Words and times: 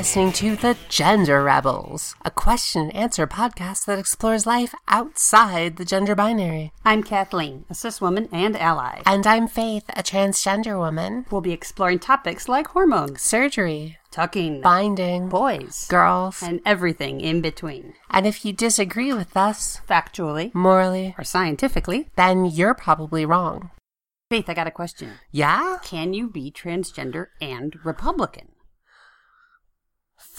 listening 0.00 0.32
to 0.32 0.56
The 0.56 0.78
Gender 0.88 1.42
Rebels, 1.44 2.14
a 2.24 2.30
question 2.30 2.84
and 2.84 2.96
answer 2.96 3.26
podcast 3.26 3.84
that 3.84 3.98
explores 3.98 4.46
life 4.46 4.74
outside 4.88 5.76
the 5.76 5.84
gender 5.84 6.14
binary. 6.14 6.72
I'm 6.86 7.02
Kathleen, 7.02 7.66
a 7.68 7.74
cis 7.74 8.00
woman 8.00 8.26
and 8.32 8.56
ally. 8.56 9.02
And 9.04 9.26
I'm 9.26 9.46
Faith, 9.46 9.84
a 9.90 10.02
transgender 10.02 10.78
woman. 10.78 11.26
We'll 11.30 11.42
be 11.42 11.52
exploring 11.52 11.98
topics 11.98 12.48
like 12.48 12.68
hormones, 12.68 13.20
Surgery, 13.20 13.98
tucking, 14.10 14.62
binding, 14.62 15.28
boys, 15.28 15.86
girls. 15.90 16.42
and 16.42 16.62
everything 16.64 17.20
in 17.20 17.42
between. 17.42 17.92
And 18.08 18.26
if 18.26 18.42
you 18.42 18.54
disagree 18.54 19.12
with 19.12 19.36
us, 19.36 19.82
Factually 19.86 20.54
morally, 20.54 21.14
or 21.18 21.24
scientifically. 21.24 22.08
then 22.16 22.46
you're 22.46 22.72
probably 22.72 23.26
wrong. 23.26 23.68
Faith, 24.30 24.48
I 24.48 24.54
got 24.54 24.66
a 24.66 24.70
question. 24.70 25.10
Yeah? 25.30 25.76
Can 25.84 26.14
you 26.14 26.30
be 26.30 26.50
transgender 26.50 27.26
and 27.42 27.76
Republican? 27.84 28.52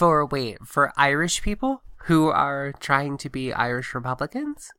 For, 0.01 0.25
wait, 0.25 0.57
for 0.65 0.91
Irish 0.97 1.43
people 1.43 1.83
who 2.05 2.29
are 2.29 2.73
trying 2.79 3.19
to 3.19 3.29
be 3.29 3.53
Irish 3.53 3.93
Republicans? 3.93 4.71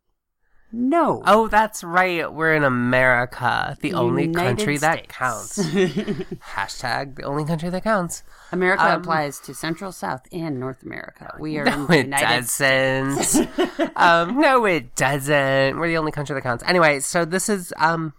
No. 0.73 1.23
Oh, 1.25 1.47
that's 1.47 1.85
right. 1.85 2.33
We're 2.33 2.57
in 2.57 2.65
America, 2.65 3.77
the 3.81 3.95
only 3.95 4.25
United 4.25 4.57
country 4.57 4.79
that 4.79 5.07
counts. 5.07 5.59
Hashtag 6.57 7.15
the 7.15 7.23
only 7.23 7.45
country 7.45 7.71
that 7.71 7.85
counts. 7.85 8.25
America 8.51 8.83
Um, 8.83 9.01
applies 9.01 9.39
to 9.43 9.55
Central, 9.55 9.93
South, 9.93 10.23
and 10.33 10.59
North 10.59 10.83
America. 10.83 11.37
We 11.39 11.57
are 11.59 11.67
No, 11.67 11.73
in 11.73 11.87
the 11.87 11.98
it 11.98 12.07
United 12.07 12.27
doesn't. 12.27 13.93
um, 13.97 14.41
no, 14.41 14.65
it 14.65 14.97
doesn't. 14.97 15.79
We're 15.79 15.87
the 15.87 15.98
only 15.98 16.11
country 16.11 16.34
that 16.34 16.43
counts. 16.43 16.65
Anyway, 16.67 16.98
so 16.98 17.25
this 17.25 17.48
is 17.48 17.73
um. 17.77 18.12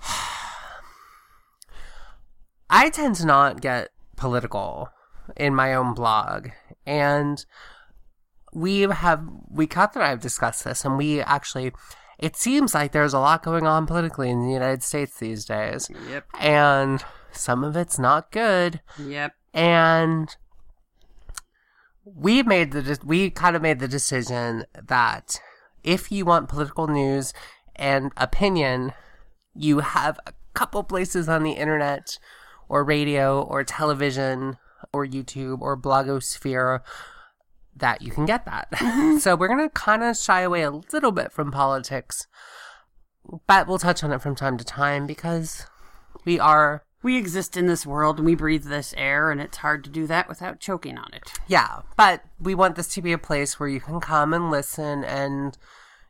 I 2.70 2.90
tend 2.90 3.16
to 3.16 3.26
not 3.26 3.60
get 3.60 3.88
political 4.16 4.90
in 5.36 5.54
my 5.54 5.74
own 5.74 5.94
blog, 5.94 6.48
and 6.86 7.44
we 8.52 8.82
have 8.82 9.24
we 9.48 9.66
Kath 9.66 9.96
and 9.96 10.04
I 10.04 10.10
have 10.10 10.20
discussed 10.20 10.64
this, 10.64 10.84
and 10.84 10.96
we 10.96 11.20
actually. 11.20 11.72
It 12.16 12.36
seems 12.36 12.74
like 12.74 12.92
there's 12.92 13.12
a 13.12 13.18
lot 13.18 13.42
going 13.42 13.66
on 13.66 13.86
politically 13.86 14.30
in 14.30 14.40
the 14.46 14.52
United 14.52 14.84
States 14.84 15.18
these 15.18 15.44
days, 15.44 15.90
Yep. 16.08 16.26
and 16.38 17.04
some 17.32 17.64
of 17.64 17.74
it's 17.76 17.98
not 17.98 18.30
good 18.30 18.80
Yep. 19.00 19.32
and 19.52 20.36
we 22.04 22.42
made 22.42 22.70
the 22.72 22.98
we 23.04 23.30
kind 23.30 23.56
of 23.56 23.62
made 23.62 23.80
the 23.80 23.88
decision 23.88 24.64
that 24.80 25.40
if 25.82 26.12
you 26.12 26.24
want 26.24 26.48
political 26.48 26.86
news 26.86 27.32
and 27.74 28.12
opinion, 28.16 28.92
you 29.54 29.80
have 29.80 30.20
a 30.26 30.32
couple 30.54 30.84
places 30.84 31.28
on 31.28 31.42
the 31.42 31.52
internet 31.52 32.18
or 32.68 32.84
radio 32.84 33.42
or 33.42 33.64
television 33.64 34.56
or 34.92 35.06
YouTube 35.06 35.60
or 35.60 35.76
blogosphere 35.76 36.80
that 37.76 38.02
you 38.02 38.10
can 38.10 38.26
get 38.26 38.44
that. 38.46 38.68
so 39.20 39.36
we're 39.36 39.48
going 39.48 39.66
to 39.66 39.70
kind 39.70 40.02
of 40.02 40.16
shy 40.16 40.40
away 40.40 40.62
a 40.62 40.70
little 40.70 41.12
bit 41.12 41.32
from 41.32 41.50
politics, 41.50 42.26
but 43.46 43.66
we'll 43.66 43.78
touch 43.78 44.04
on 44.04 44.12
it 44.12 44.22
from 44.22 44.34
time 44.34 44.56
to 44.58 44.64
time 44.64 45.06
because 45.06 45.66
we 46.24 46.38
are 46.38 46.84
We 47.02 47.18
exist 47.18 47.56
in 47.56 47.66
this 47.66 47.84
world 47.84 48.16
and 48.16 48.24
we 48.26 48.34
breathe 48.34 48.64
this 48.64 48.94
air, 48.96 49.30
and 49.30 49.38
it's 49.40 49.58
hard 49.58 49.84
to 49.84 49.90
do 49.90 50.06
that 50.06 50.26
without 50.26 50.58
choking 50.58 50.96
on 50.96 51.12
it. 51.12 51.32
Yeah, 51.46 51.82
but 51.96 52.22
we 52.40 52.54
want 52.54 52.76
this 52.76 52.88
to 52.94 53.02
be 53.02 53.12
a 53.12 53.18
place 53.18 53.60
where 53.60 53.68
you 53.68 53.80
can 53.80 54.00
come 54.00 54.32
and 54.32 54.50
listen 54.50 55.04
and 55.04 55.58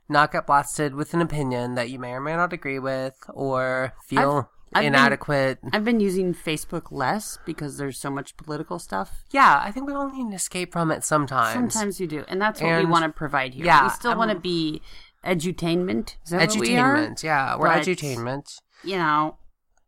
not 0.09 0.31
get 0.31 0.47
blasted 0.47 0.95
with 0.95 1.15
an 1.15 1.21
opinion 1.21 1.75
that 1.75 1.91
you 1.91 1.99
may 1.99 2.13
or 2.13 2.21
may 2.21 2.37
not 2.37 2.53
agree 2.53 2.79
with 2.79 3.15
or 3.29 3.93
feel 4.07 4.39
I've 4.39 4.64
been- 4.83 4.95
inadequate. 4.95 5.59
I've 5.73 5.85
been 5.85 6.01
using 6.01 6.35
Facebook 6.35 6.91
less 6.91 7.39
because 7.47 7.77
there's 7.79 7.99
so 7.99 8.11
much 8.11 8.37
political 8.37 8.79
stuff. 8.79 9.25
yeah, 9.31 9.61
I 9.63 9.71
think 9.71 9.87
we 9.87 9.93
all 9.95 10.11
need 10.11 10.27
an 10.27 10.33
escape 10.33 10.73
from 10.73 10.91
it 10.91 11.05
sometimes. 11.05 11.53
Sometimes 11.55 12.01
you 12.01 12.07
do, 12.07 12.25
and 12.29 12.41
that's 12.41 12.61
what 12.61 12.79
we 12.79 12.85
want 12.85 13.05
to 13.05 13.11
provide 13.11 13.55
here. 13.55 13.65
yeah, 13.67 13.85
we 13.85 13.91
still 13.91 14.13
um, 14.13 14.19
want 14.19 14.31
to 14.33 14.39
be 14.39 14.83
edutainment. 15.25 16.17
Is 16.27 16.33
what 16.33 16.57
we 16.57 16.77
are? 16.77 16.97
Edutainment, 16.97 17.23
yeah, 17.23 17.57
we're 17.57 17.69
But- 17.69 17.83
edutainment. 17.83 18.61
You 18.83 18.97
know, 18.99 19.39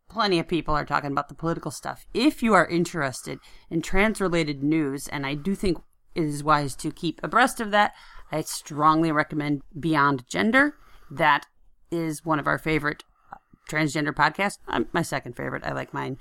plenty 0.09 0.39
of 0.39 0.49
people 0.49 0.75
are 0.75 0.85
talking 0.85 1.13
about 1.13 1.29
the 1.29 1.35
political 1.35 1.71
stuff. 1.71 2.07
If 2.15 2.43
you 2.43 2.55
are 2.55 2.67
interested 2.67 3.39
in 3.71 3.83
trans-related 3.83 4.63
news, 4.63 5.09
and 5.09 5.27
I 5.27 5.35
do 5.35 5.55
think 5.55 5.79
it 6.15 6.25
is 6.25 6.43
wise 6.43 6.75
to 6.77 6.91
keep 6.91 7.21
abreast 7.23 7.61
of 7.61 7.71
that, 7.73 7.93
I 8.33 8.41
strongly 8.41 9.13
recommend 9.13 9.63
Beyond 9.79 10.27
Gender. 10.29 10.77
That 11.11 11.47
is 11.91 12.25
one 12.25 12.39
of 12.39 12.47
our 12.47 12.59
favorite 12.59 13.05
transgender 13.69 14.13
podcasts. 14.13 14.59
Um, 14.69 14.87
my 14.93 15.03
second 15.03 15.35
favorite. 15.37 15.65
I 15.65 15.73
like 15.73 15.93
mine, 15.95 16.19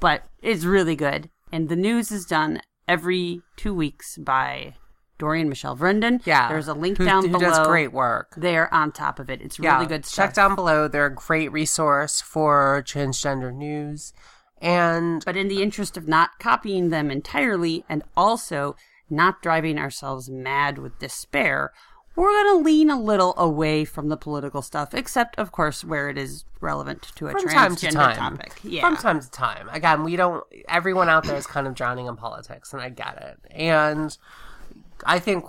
but 0.00 0.24
it's 0.42 0.64
really 0.64 0.96
good. 0.96 1.30
And 1.52 1.68
the 1.68 1.76
news 1.76 2.10
is 2.12 2.24
done 2.24 2.60
every 2.86 3.42
two 3.56 3.72
weeks 3.74 4.16
by 4.18 4.74
Dorian 5.18 5.48
Michelle 5.48 5.76
Vrenden. 5.76 6.20
Yeah, 6.24 6.48
there's 6.48 6.68
a 6.68 6.74
link 6.74 6.98
who, 6.98 7.04
down 7.04 7.24
who 7.24 7.30
below. 7.32 7.40
does 7.50 7.66
great 7.66 7.92
work. 7.92 8.34
They're 8.36 8.72
on 8.72 8.92
top 8.92 9.18
of 9.18 9.28
it. 9.30 9.40
It's 9.42 9.58
Yeah, 9.58 9.74
really 9.76 9.86
good 9.86 10.06
stuff. 10.06 10.26
check 10.28 10.34
down 10.34 10.54
below. 10.54 10.88
They're 10.88 11.06
a 11.06 11.14
great 11.14 11.50
resource 11.52 12.20
for 12.20 12.82
transgender 12.86 13.52
news. 13.52 14.12
And 14.60 15.24
But 15.24 15.36
in 15.36 15.48
the 15.48 15.62
interest 15.62 15.96
of 15.96 16.08
not 16.08 16.38
copying 16.38 16.90
them 16.90 17.10
entirely 17.10 17.84
and 17.88 18.02
also 18.16 18.76
not 19.10 19.40
driving 19.42 19.78
ourselves 19.78 20.28
mad 20.28 20.78
with 20.78 20.98
despair, 20.98 21.72
we're 22.18 22.32
going 22.32 22.58
to 22.58 22.64
lean 22.64 22.90
a 22.90 23.00
little 23.00 23.32
away 23.36 23.84
from 23.84 24.08
the 24.08 24.16
political 24.16 24.60
stuff, 24.60 24.92
except, 24.92 25.38
of 25.38 25.52
course, 25.52 25.84
where 25.84 26.08
it 26.08 26.18
is 26.18 26.44
relevant 26.60 27.02
to 27.14 27.28
a 27.28 27.30
from 27.30 27.42
transgender 27.42 27.50
time 27.50 27.76
to 27.76 27.90
time. 27.92 28.36
topic. 28.36 28.60
Yeah. 28.64 28.80
From 28.80 28.96
time 28.96 29.20
to 29.20 29.30
time. 29.30 29.68
Again, 29.70 30.02
we 30.02 30.16
don't. 30.16 30.44
Everyone 30.68 31.08
out 31.08 31.24
there 31.24 31.36
is 31.36 31.46
kind 31.46 31.66
of 31.66 31.74
drowning 31.74 32.06
in 32.06 32.16
politics, 32.16 32.72
and 32.72 32.82
I 32.82 32.88
get 32.88 33.22
it. 33.22 33.52
And 33.52 34.16
I 35.06 35.20
think 35.20 35.44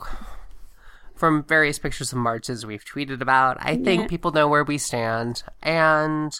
from 1.15 1.43
various 1.43 1.79
pictures 1.79 2.11
of 2.11 2.19
marches 2.19 2.65
we've 2.65 2.85
tweeted 2.85 3.19
about, 3.19 3.57
I 3.59 3.75
think 3.75 4.03
Yeah. 4.03 4.07
people 4.07 4.31
know 4.31 4.47
where 4.47 4.63
we 4.63 4.77
stand. 4.77 5.43
And 5.63 6.39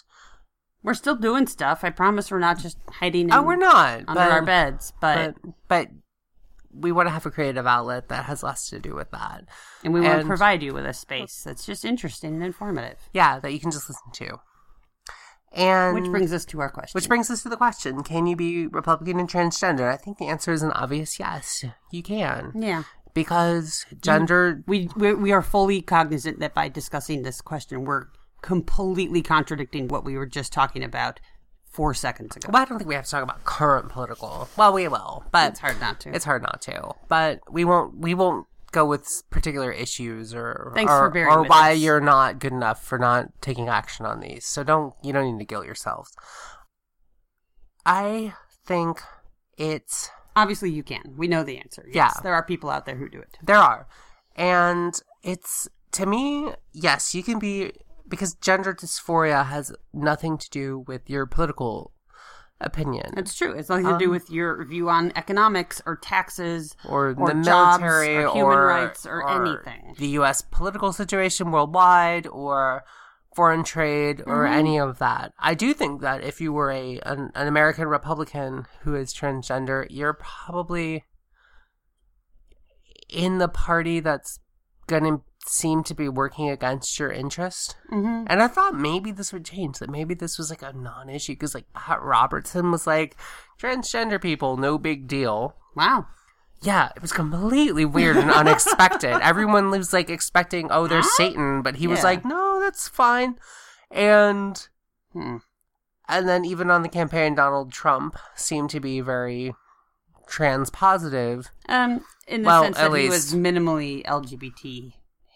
we're 0.82 0.94
still 0.94 1.16
doing 1.16 1.46
stuff. 1.46 1.84
I 1.84 1.90
promise 1.90 2.30
we're 2.30 2.38
not 2.38 2.58
just 2.58 2.78
hiding 2.88 3.32
oh, 3.32 3.38
in, 3.38 3.40
oh, 3.40 3.46
we're 3.46 3.56
not 3.56 3.98
under 4.08 4.14
but, 4.14 4.30
our 4.30 4.42
beds, 4.42 4.92
but, 5.00 5.34
but 5.42 5.52
but 5.68 5.88
we 6.72 6.92
want 6.92 7.06
to 7.06 7.10
have 7.10 7.26
a 7.26 7.30
creative 7.30 7.66
outlet 7.66 8.08
that 8.08 8.24
has 8.26 8.42
less 8.42 8.68
to 8.70 8.78
do 8.78 8.94
with 8.94 9.10
that. 9.10 9.44
and 9.84 9.92
we 9.92 10.00
want 10.00 10.20
to 10.20 10.26
provide 10.26 10.62
you 10.62 10.72
with 10.72 10.86
a 10.86 10.92
space 10.92 11.42
that's 11.42 11.66
just 11.66 11.84
interesting 11.84 12.34
and 12.34 12.44
informative. 12.44 12.96
Yeah, 13.12 13.40
that 13.40 13.52
you 13.52 13.60
can 13.60 13.70
just 13.70 13.88
listen 13.88 14.12
to. 14.12 14.40
And 15.52 15.94
Which 15.94 16.10
brings 16.10 16.32
us 16.32 16.44
to 16.46 16.60
our 16.60 16.70
question. 16.70 16.96
Which 16.96 17.08
brings 17.08 17.28
us 17.28 17.42
to 17.42 17.48
the 17.48 17.56
question 17.56 18.02
Can 18.04 18.26
you 18.26 18.36
be 18.36 18.68
Republican 18.68 19.18
and 19.18 19.28
transgender? 19.28 19.92
I 19.92 19.96
think 19.96 20.18
the 20.18 20.28
answer 20.28 20.52
is 20.52 20.62
an 20.62 20.70
obvious 20.72 21.18
yes. 21.18 21.64
You 21.90 22.02
can. 22.02 22.52
yeah. 22.54 22.84
Because 23.12 23.84
gender. 24.00 24.62
we, 24.68 24.88
we 24.94 25.14
we 25.14 25.32
are 25.32 25.42
fully 25.42 25.82
cognizant 25.82 26.38
that 26.38 26.54
by 26.54 26.68
discussing 26.68 27.22
this 27.22 27.40
question, 27.40 27.84
we're 27.84 28.06
completely 28.42 29.22
contradicting 29.22 29.88
what 29.88 30.04
we 30.04 30.16
were 30.16 30.26
just 30.26 30.52
talking 30.52 30.84
about 30.84 31.18
four 31.70 31.94
seconds 31.94 32.36
ago. 32.36 32.50
Well, 32.52 32.62
I 32.62 32.64
don't 32.64 32.78
think 32.78 32.88
we 32.88 32.94
have 32.94 33.04
to 33.04 33.10
talk 33.10 33.22
about 33.22 33.44
current 33.44 33.88
political. 33.88 34.48
Well, 34.56 34.72
we 34.72 34.88
will, 34.88 35.24
but 35.32 35.50
It's 35.52 35.60
hard 35.60 35.80
not 35.80 36.00
to. 36.00 36.14
It's 36.14 36.24
hard 36.24 36.42
not 36.42 36.60
to. 36.62 36.92
But 37.08 37.40
we 37.50 37.64
won't. 37.64 37.98
We 37.98 38.14
won't 38.14 38.46
go 38.72 38.84
with 38.84 39.22
particular 39.30 39.72
issues 39.72 40.32
or 40.34 40.72
Thanks 40.74 40.92
or, 40.92 41.10
for 41.10 41.28
or 41.28 41.42
why 41.44 41.72
you're 41.72 42.00
not 42.00 42.38
good 42.38 42.52
enough 42.52 42.84
for 42.84 42.98
not 42.98 43.28
taking 43.40 43.68
action 43.68 44.06
on 44.06 44.20
these. 44.20 44.44
So 44.46 44.62
don't 44.62 44.94
you 45.02 45.12
don't 45.12 45.32
need 45.32 45.38
to 45.40 45.44
guilt 45.44 45.66
yourselves. 45.66 46.14
I 47.86 48.34
think 48.66 49.00
it's 49.56 50.10
Obviously, 50.36 50.70
you 50.70 50.82
can. 50.82 51.14
We 51.16 51.26
know 51.26 51.42
the 51.42 51.58
answer. 51.58 51.84
Yes, 51.86 52.12
Yeah. 52.16 52.22
there 52.22 52.34
are 52.34 52.44
people 52.44 52.70
out 52.70 52.86
there 52.86 52.96
who 52.96 53.08
do 53.08 53.18
it. 53.18 53.36
There 53.42 53.56
are. 53.56 53.88
And 54.36 54.94
it's, 55.22 55.68
to 55.92 56.06
me, 56.06 56.52
yes, 56.72 57.14
you 57.14 57.22
can 57.22 57.38
be, 57.38 57.72
because 58.10 58.34
gender 58.34 58.74
dysphoria 58.74 59.46
has 59.46 59.72
nothing 59.94 60.36
to 60.36 60.50
do 60.50 60.84
with 60.86 61.08
your 61.08 61.24
political 61.26 61.92
opinion 62.60 63.14
It's 63.16 63.34
true. 63.34 63.52
It's 63.52 63.70
nothing 63.70 63.86
to 63.86 63.96
do 63.96 64.10
with 64.10 64.28
your 64.30 64.62
view 64.66 64.90
on 64.90 65.12
economics 65.16 65.80
or 65.86 65.96
taxes 65.96 66.76
or, 66.86 67.14
or 67.16 67.28
the 67.32 67.40
jobs 67.42 67.80
military 67.80 68.16
or 68.18 68.26
or 68.28 68.34
human 68.34 68.58
rights 68.58 69.06
or 69.06 69.26
anything. 69.26 69.94
The 69.98 70.08
U.S. 70.20 70.42
political 70.42 70.92
situation 70.92 71.52
worldwide 71.52 72.26
or 72.26 72.84
foreign 73.34 73.64
trade 73.64 74.20
or 74.26 74.44
Mm-hmm. 74.44 74.52
any 74.58 74.78
of 74.78 74.98
that. 74.98 75.32
I 75.38 75.54
do 75.54 75.72
think 75.72 76.02
that 76.02 76.22
if 76.22 76.40
you 76.42 76.52
were 76.52 76.70
a 76.70 76.98
an, 77.06 77.30
an 77.34 77.46
American 77.46 77.86
Republican 77.88 78.66
who 78.82 78.94
is 78.94 79.14
transgender, 79.14 79.86
you're 79.88 80.12
probably 80.12 81.04
in 83.08 83.38
the 83.38 83.48
party 83.48 84.00
that's 84.00 84.38
going 84.86 85.04
to 85.04 85.22
seem 85.50 85.82
to 85.84 85.94
be 85.94 86.08
working 86.08 86.48
against 86.48 86.98
your 86.98 87.10
interest. 87.10 87.76
Mm-hmm. 87.90 88.24
And 88.28 88.42
I 88.42 88.48
thought 88.48 88.74
maybe 88.74 89.10
this 89.10 89.32
would 89.32 89.44
change, 89.44 89.78
that 89.78 89.90
maybe 89.90 90.14
this 90.14 90.38
was 90.38 90.50
like 90.50 90.62
a 90.62 90.72
non 90.72 91.08
issue 91.08 91.32
because, 91.32 91.54
like, 91.54 91.72
Pat 91.74 92.00
Robertson 92.02 92.70
was 92.70 92.86
like, 92.86 93.16
transgender 93.60 94.20
people, 94.20 94.56
no 94.56 94.78
big 94.78 95.06
deal. 95.06 95.56
Wow. 95.76 96.06
Yeah, 96.62 96.90
it 96.94 97.00
was 97.00 97.12
completely 97.12 97.84
weird 97.84 98.16
and 98.16 98.30
unexpected. 98.30 99.18
Everyone 99.22 99.70
was 99.70 99.92
like 99.94 100.10
expecting, 100.10 100.68
oh, 100.70 100.86
there's 100.86 101.10
Satan, 101.16 101.62
but 101.62 101.76
he 101.76 101.86
was 101.86 102.04
like, 102.04 102.24
no, 102.24 102.60
that's 102.60 102.86
fine. 102.88 103.36
And 103.90 104.68
Hmm. 105.12 105.38
and 106.08 106.28
then 106.28 106.44
even 106.44 106.70
on 106.70 106.82
the 106.82 106.88
campaign, 106.88 107.34
Donald 107.34 107.72
Trump 107.72 108.16
seemed 108.36 108.70
to 108.70 108.80
be 108.80 109.00
very 109.00 109.54
trans 110.28 110.70
positive. 110.70 111.50
Um, 111.68 112.04
in 112.28 112.42
the 112.42 112.46
Well, 112.46 112.62
sense 112.64 112.78
at 112.78 112.90
that 112.92 112.98
he 113.00 113.08
was 113.08 113.34
minimally 113.34 114.04
LGBT 114.04 114.92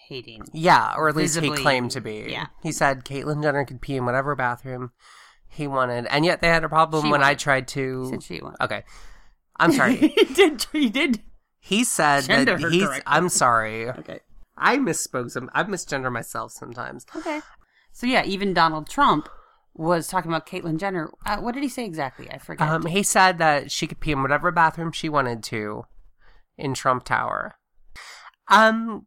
hating. 0.09 0.45
Yeah, 0.53 0.95
or 0.97 1.09
at 1.09 1.17
least 1.17 1.35
Visibly, 1.35 1.57
he 1.59 1.63
claimed 1.63 1.91
to 1.93 2.01
be. 2.01 2.27
yeah. 2.29 2.47
He 2.63 2.73
said 2.73 3.05
Caitlyn 3.05 3.43
Jenner 3.43 3.65
could 3.65 3.81
pee 3.81 3.97
in 3.97 4.05
whatever 4.07 4.35
bathroom 4.35 4.93
he 5.49 5.67
wanted, 5.67 6.07
and 6.07 6.25
yet 6.25 6.41
they 6.41 6.49
had 6.49 6.65
a 6.65 6.69
problem 6.69 7.05
She 7.07 7.11
when 7.11 7.23
I 7.23 7.35
tried 7.35 7.69
to. 7.69 8.09
said 8.11 8.23
she 8.23 8.41
won. 8.43 8.55
Okay, 8.61 8.85
I'm 9.59 9.73
sorry. 9.79 9.97
he 9.97 10.25
did. 10.35 10.67
He 10.73 10.89
did. 10.91 11.23
he 11.61 11.85
said 11.85 12.25
Gender 12.25 12.59
that 12.59 12.71
he's. 12.73 12.85
correctly. 12.85 13.03
I'm 13.07 13.29
sorry. 13.29 13.89
Okay. 13.91 14.21
I 14.57 14.77
misspoke. 14.79 15.31
Some. 15.31 15.51
I 15.55 15.63
misgender 15.65 16.13
myself 16.13 16.53
sometimes. 16.53 17.07
Okay. 17.17 17.41
So 17.93 18.07
yeah, 18.07 18.25
even 18.25 18.55
Donald 18.55 18.89
Trump 18.89 19.29
was 19.77 20.07
talking 20.09 20.31
about 20.31 20.47
Caitlyn 20.47 20.79
Jenner. 20.79 21.11
Uh, 21.27 21.39
what 21.39 21.55
did 21.55 21.63
he 21.63 21.69
say 21.69 21.85
exactly? 21.85 22.31
I 22.31 22.39
forget. 22.39 22.69
Um, 22.69 22.87
he 22.87 23.03
said 23.03 23.39
that 23.39 23.71
she 23.73 23.87
could 23.87 24.01
pee 24.01 24.13
in 24.13 24.23
whatever 24.23 24.51
bathroom 24.53 24.93
she 24.93 25.09
wanted 25.09 25.43
to 25.45 25.85
in 26.57 26.75
Trump 26.75 27.05
Tower. 27.05 27.55
Um, 28.49 29.07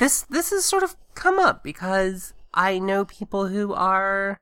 this 0.00 0.22
this 0.22 0.50
has 0.50 0.64
sort 0.64 0.82
of 0.82 0.96
come 1.14 1.38
up 1.38 1.62
because 1.62 2.32
I 2.52 2.80
know 2.80 3.04
people 3.04 3.46
who 3.46 3.72
are 3.72 4.40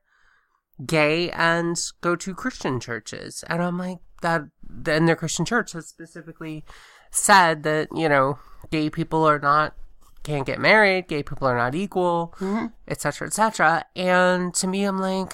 gay 0.83 1.29
and 1.31 1.79
go 2.01 2.15
to 2.15 2.33
Christian 2.33 2.79
churches, 2.79 3.43
and 3.47 3.61
I'm 3.61 3.77
like 3.77 3.99
that. 4.23 4.43
Then 4.67 5.05
their 5.05 5.15
Christian 5.15 5.45
church 5.45 5.73
has 5.73 5.87
specifically 5.87 6.63
said 7.11 7.63
that 7.63 7.89
you 7.93 8.09
know 8.09 8.39
gay 8.71 8.89
people 8.89 9.23
are 9.25 9.39
not 9.39 9.75
can't 10.23 10.45
get 10.45 10.59
married, 10.59 11.07
gay 11.07 11.23
people 11.23 11.47
are 11.47 11.57
not 11.57 11.75
equal, 11.75 12.33
mm-hmm. 12.39 12.67
etc., 12.87 13.27
etc. 13.27 13.85
And 13.95 14.53
to 14.55 14.67
me, 14.67 14.83
I'm 14.85 14.99
like, 14.99 15.33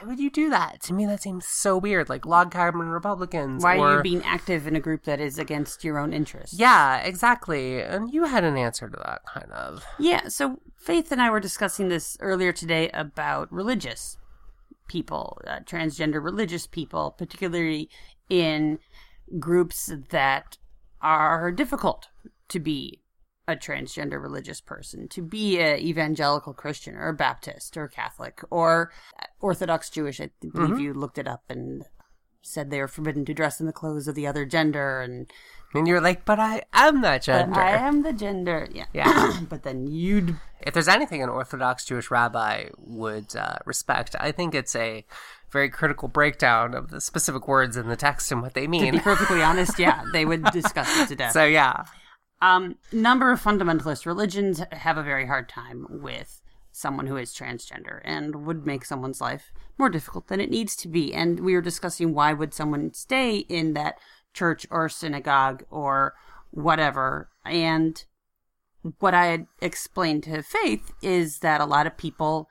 why 0.00 0.08
would 0.08 0.18
you 0.18 0.30
do 0.30 0.50
that? 0.50 0.82
To 0.82 0.92
me, 0.92 1.06
that 1.06 1.22
seems 1.22 1.46
so 1.46 1.76
weird. 1.76 2.08
Like 2.08 2.26
log 2.26 2.50
cabin 2.50 2.88
Republicans. 2.88 3.62
Why 3.62 3.78
are 3.78 3.96
you 3.96 4.02
being 4.02 4.22
active 4.24 4.66
in 4.66 4.76
a 4.76 4.80
group 4.80 5.04
that 5.04 5.20
is 5.20 5.38
against 5.38 5.84
your 5.84 5.98
own 5.98 6.12
interests? 6.12 6.58
Yeah, 6.58 6.98
exactly. 6.98 7.80
And 7.80 8.12
you 8.12 8.24
had 8.24 8.44
an 8.44 8.56
answer 8.56 8.88
to 8.88 8.96
that, 9.04 9.22
kind 9.26 9.50
of. 9.52 9.84
Yeah, 9.98 10.28
so 10.28 10.60
Faith 10.76 11.10
and 11.12 11.20
I 11.20 11.30
were 11.30 11.40
discussing 11.40 11.88
this 11.88 12.16
earlier 12.20 12.52
today 12.52 12.90
about 12.90 13.52
religious 13.52 14.16
people, 14.88 15.38
uh, 15.46 15.60
transgender 15.60 16.22
religious 16.22 16.66
people, 16.66 17.14
particularly 17.16 17.90
in 18.28 18.78
groups 19.38 19.92
that 20.10 20.56
are 21.00 21.52
difficult 21.52 22.08
to 22.48 22.58
be 22.58 23.02
a 23.46 23.56
transgender 23.56 24.20
religious 24.20 24.60
person, 24.60 25.08
to 25.08 25.22
be 25.22 25.58
a 25.58 25.78
evangelical 25.78 26.52
Christian 26.52 26.94
or 26.94 27.08
a 27.08 27.14
Baptist 27.14 27.76
or 27.76 27.88
Catholic 27.88 28.42
or 28.50 28.92
Orthodox 29.40 29.90
Jewish. 29.90 30.20
I 30.20 30.30
believe 30.52 30.80
you 30.80 30.94
looked 30.94 31.18
it 31.18 31.28
up 31.28 31.42
and 31.48 31.84
said 32.42 32.70
they 32.70 32.80
are 32.80 32.88
forbidden 32.88 33.24
to 33.26 33.34
dress 33.34 33.60
in 33.60 33.66
the 33.66 33.72
clothes 33.72 34.08
of 34.08 34.14
the 34.14 34.26
other 34.26 34.44
gender 34.46 35.00
and 35.00 35.30
And 35.74 35.86
you're 35.86 36.00
like, 36.00 36.24
but 36.24 36.40
I 36.40 36.62
am 36.72 37.02
that 37.02 37.20
but 37.20 37.22
gender. 37.24 37.60
I 37.60 37.72
am 37.76 38.02
the 38.02 38.12
gender. 38.12 38.68
Yeah. 38.72 38.86
Yeah. 38.92 39.40
but 39.48 39.62
then 39.64 39.86
you'd 39.86 40.36
if 40.60 40.74
there's 40.74 40.88
anything 40.88 41.22
an 41.22 41.28
Orthodox 41.28 41.84
Jewish 41.84 42.10
rabbi 42.10 42.70
would 42.78 43.34
uh, 43.36 43.56
respect, 43.64 44.16
I 44.18 44.32
think 44.32 44.54
it's 44.54 44.74
a 44.74 45.04
very 45.52 45.68
critical 45.70 46.08
breakdown 46.08 46.74
of 46.74 46.90
the 46.90 47.00
specific 47.00 47.46
words 47.46 47.76
in 47.76 47.88
the 47.88 47.96
text 47.96 48.30
and 48.32 48.42
what 48.42 48.54
they 48.54 48.66
mean 48.66 48.86
To 48.86 48.92
be 48.92 48.98
perfectly 49.02 49.42
honest, 49.42 49.78
yeah, 49.78 50.04
they 50.12 50.24
would 50.24 50.44
discuss 50.46 50.88
it 51.00 51.08
to 51.08 51.16
death. 51.16 51.32
so 51.32 51.44
yeah, 51.44 51.84
um, 52.40 52.76
number 52.92 53.32
of 53.32 53.42
fundamentalist 53.42 54.04
religions 54.06 54.62
have 54.72 54.96
a 54.98 55.02
very 55.02 55.26
hard 55.26 55.48
time 55.48 55.86
with 55.88 56.40
someone 56.78 57.06
who 57.06 57.16
is 57.16 57.34
transgender 57.34 58.00
and 58.04 58.46
would 58.46 58.66
make 58.66 58.84
someone's 58.84 59.20
life 59.20 59.52
more 59.76 59.90
difficult 59.90 60.28
than 60.28 60.40
it 60.40 60.50
needs 60.50 60.76
to 60.76 60.88
be. 60.88 61.12
And 61.12 61.40
we 61.40 61.54
were 61.54 61.60
discussing 61.60 62.14
why 62.14 62.32
would 62.32 62.54
someone 62.54 62.92
stay 62.94 63.38
in 63.38 63.74
that 63.74 63.98
church 64.32 64.66
or 64.70 64.88
synagogue 64.88 65.64
or 65.70 66.14
whatever. 66.50 67.30
And 67.44 68.02
what 68.98 69.14
I 69.14 69.26
had 69.26 69.46
explained 69.60 70.24
to 70.24 70.42
Faith 70.42 70.92
is 71.02 71.40
that 71.40 71.60
a 71.60 71.66
lot 71.66 71.86
of 71.86 71.96
people 71.96 72.48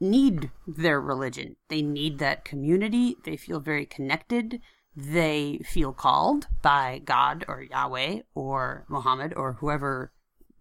need 0.00 0.50
their 0.66 1.00
religion. 1.00 1.56
They 1.68 1.82
need 1.82 2.18
that 2.18 2.44
community. 2.44 3.16
They 3.24 3.36
feel 3.36 3.60
very 3.60 3.86
connected. 3.86 4.60
They 4.94 5.60
feel 5.64 5.92
called 5.92 6.46
by 6.62 7.00
God 7.04 7.44
or 7.48 7.62
Yahweh 7.62 8.20
or 8.34 8.84
Muhammad 8.88 9.34
or 9.34 9.54
whoever 9.54 10.12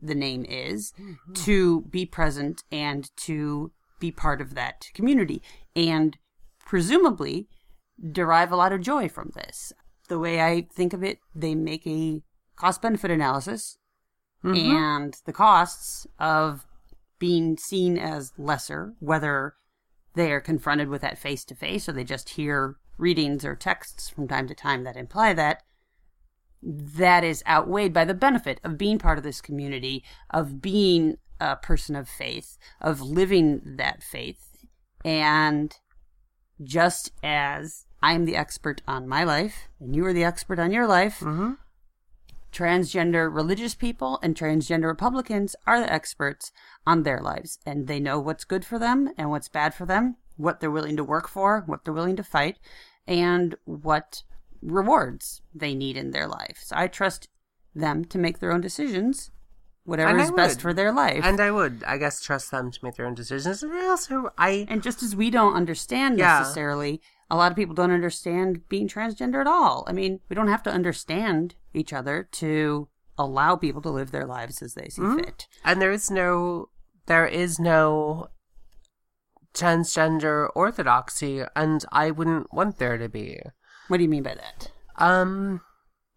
the 0.04 0.16
name 0.16 0.46
is 0.48 0.94
mm-hmm. 1.00 1.34
to 1.34 1.82
be 1.82 2.06
present 2.06 2.64
and 2.72 3.10
to 3.18 3.72
be 4.00 4.12
part 4.12 4.42
of 4.42 4.54
that 4.56 4.88
community. 4.94 5.42
And 5.76 6.18
presumably 6.66 7.48
derive 8.12 8.52
a 8.52 8.56
lot 8.56 8.74
of 8.74 8.82
joy 8.82 9.08
from 9.08 9.32
this. 9.36 9.72
The 10.10 10.20
way 10.20 10.42
I 10.42 10.68
think 10.74 10.94
of 10.94 11.04
it, 11.04 11.20
they 11.34 11.56
make 11.56 11.88
a 11.88 12.22
cost 12.56 12.82
benefit 12.82 13.12
analysis 13.12 13.78
mm-hmm. 14.44 14.76
and 14.76 15.18
the 15.26 15.34
costs 15.34 16.06
of 16.20 16.66
being 17.20 17.58
seen 17.58 17.98
as 17.98 18.34
lesser, 18.38 18.94
whether 19.00 19.56
they 20.16 20.32
are 20.32 20.42
confronted 20.42 20.90
with 20.90 21.02
that 21.02 21.18
face 21.18 21.46
to 21.46 21.56
face 21.56 21.88
or 21.88 21.94
they 21.94 22.04
just 22.04 22.30
hear 22.30 22.76
readings 22.98 23.44
or 23.46 23.56
texts 23.56 24.10
from 24.10 24.28
time 24.28 24.48
to 24.48 24.54
time 24.54 24.84
that 24.84 24.98
imply 24.98 25.34
that, 25.34 25.64
that 26.66 27.24
is 27.24 27.44
outweighed 27.48 27.94
by 27.94 28.06
the 28.06 28.14
benefit 28.14 28.60
of 28.64 28.78
being 28.78 28.98
part 28.98 29.18
of 29.18 29.24
this 29.24 29.42
community, 29.42 30.04
of 30.30 30.62
being 30.62 31.18
a 31.40 31.56
person 31.56 31.96
of 31.96 32.08
faith, 32.08 32.58
of 32.80 33.02
living 33.02 33.62
that 33.78 34.02
faith. 34.02 34.66
And 35.04 35.76
just 36.64 37.12
as 37.22 37.86
I 38.02 38.14
am 38.14 38.26
the 38.26 38.38
expert 38.38 38.82
on 38.88 39.08
my 39.08 39.24
life 39.24 39.68
and 39.80 39.96
you 39.96 40.06
are 40.06 40.14
the 40.14 40.24
expert 40.24 40.60
on 40.60 40.72
your 40.72 40.88
life, 40.88 41.20
Mm-hmm. 41.20 41.54
transgender 42.54 43.34
religious 43.34 43.76
people 43.76 44.20
and 44.22 44.36
transgender 44.36 44.88
Republicans 44.88 45.56
are 45.66 45.80
the 45.80 45.92
experts 45.92 46.52
on 46.86 47.04
their 47.04 47.20
lives, 47.20 47.60
and 47.66 47.88
they 47.88 48.00
know 48.00 48.20
what's 48.20 48.46
good 48.46 48.64
for 48.64 48.78
them 48.80 49.10
and 49.18 49.30
what's 49.30 49.50
bad 49.50 49.74
for 49.74 49.86
them, 49.86 50.18
what 50.38 50.60
they're 50.60 50.72
willing 50.72 50.96
to 50.96 51.04
work 51.04 51.28
for, 51.28 51.64
what 51.66 51.84
they're 51.84 51.94
willing 51.94 52.16
to 52.16 52.24
fight, 52.24 52.58
and 53.08 53.56
what 53.66 54.24
rewards 54.66 55.42
they 55.54 55.74
need 55.76 55.98
in 55.98 56.12
their 56.12 56.28
life. 56.28 56.60
So 56.64 56.76
I 56.78 56.88
trust 56.88 57.28
them 57.76 58.06
to 58.06 58.18
make 58.18 58.40
their 58.40 58.52
own 58.52 58.62
decisions, 58.62 59.32
whatever 59.84 60.18
is 60.20 60.32
best 60.32 60.62
for 60.62 60.74
their 60.74 60.92
life. 60.92 61.24
and 61.24 61.40
I 61.40 61.52
would, 61.52 61.84
I 61.86 61.98
guess, 61.98 62.22
trust 62.22 62.52
them 62.52 62.72
to 62.72 62.80
make 62.84 62.96
their 62.96 63.06
own 63.06 63.16
decisions. 63.16 63.64
And 63.64 63.74
I 63.74 63.88
also, 63.88 64.30
I 64.38 64.66
And 64.70 64.82
just 64.84 65.02
as 65.04 65.16
we 65.16 65.30
don't 65.30 65.56
understand 65.56 66.18
Yeah. 66.20 66.40
necessarily, 66.40 67.02
a 67.30 67.36
lot 67.36 67.52
of 67.52 67.56
people 67.56 67.74
don't 67.76 67.92
understand 67.92 68.68
being 68.70 68.88
transgender 68.88 69.42
at 69.42 69.48
all. 69.48 69.84
I 69.88 69.92
mean, 69.92 70.20
we 70.30 70.36
don't 70.36 70.50
have 70.50 70.64
to 70.64 70.72
understand 70.72 71.56
each 71.74 71.92
other 71.94 72.28
to 72.34 72.88
allow 73.18 73.56
people 73.56 73.82
to 73.82 73.90
live 73.90 74.12
their 74.12 74.26
lives 74.26 74.62
as 74.62 74.74
they 74.76 74.90
see 74.90 75.02
Mm-hmm. 75.02 75.18
fit. 75.20 75.48
and 75.66 75.82
there 75.82 75.92
is 75.92 76.10
no, 76.12 76.70
there 77.08 77.26
is 77.28 77.60
no 77.60 78.28
transgender 79.54 80.50
orthodoxy, 80.56 81.44
and 81.56 81.86
I 81.92 82.12
wouldn't 82.12 82.54
want 82.54 82.78
there 82.80 82.98
to 82.98 83.10
be. 83.10 83.40
What 83.88 83.98
do 83.98 84.04
you 84.04 84.10
mean 84.10 84.24
by 84.24 84.36
that? 84.36 84.72
Um, 84.98 85.62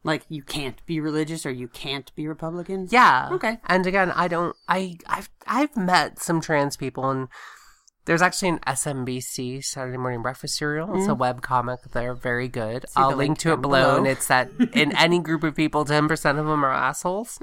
Like 0.05 0.25
you 0.29 0.43
can't 0.43 0.85
be 0.87 1.01
religious 1.01 1.45
or 1.45 1.51
you 1.51 1.67
can't 1.69 2.15
be 2.15 2.29
Republican? 2.29 2.87
Yeah. 2.91 3.29
Okay. 3.33 3.59
And 3.67 3.87
again, 3.87 4.13
I 4.13 4.29
don't. 4.29 4.55
I 4.69 4.97
I've 5.07 5.29
I've 5.47 5.77
met 5.77 6.21
some 6.21 6.41
trans 6.41 6.77
people, 6.77 7.11
and 7.11 7.29
there's 8.05 8.23
actually 8.23 8.51
an 8.51 8.61
SMBC 8.61 9.65
Saturday 9.65 9.97
Morning 9.99 10.23
Breakfast 10.23 10.57
Cereal. 10.59 10.97
It's 10.97 11.09
a 11.09 11.15
web 11.15 11.43
comic. 11.43 11.81
They're 11.93 12.15
very 12.15 12.47
good. 12.47 12.85
I'll 12.95 13.09
link 13.09 13.19
link 13.19 13.39
to 13.41 13.53
it 13.55 13.61
below, 13.61 13.83
below. 13.83 13.97
and 13.99 14.07
it's 14.07 14.29
that 14.29 14.49
in 14.75 14.97
any 14.97 15.19
group 15.19 15.43
of 15.43 15.57
people, 15.57 15.85
ten 15.85 16.07
percent 16.07 16.39
of 16.39 16.47
them 16.47 16.65
are 16.65 16.73
assholes. 16.73 17.39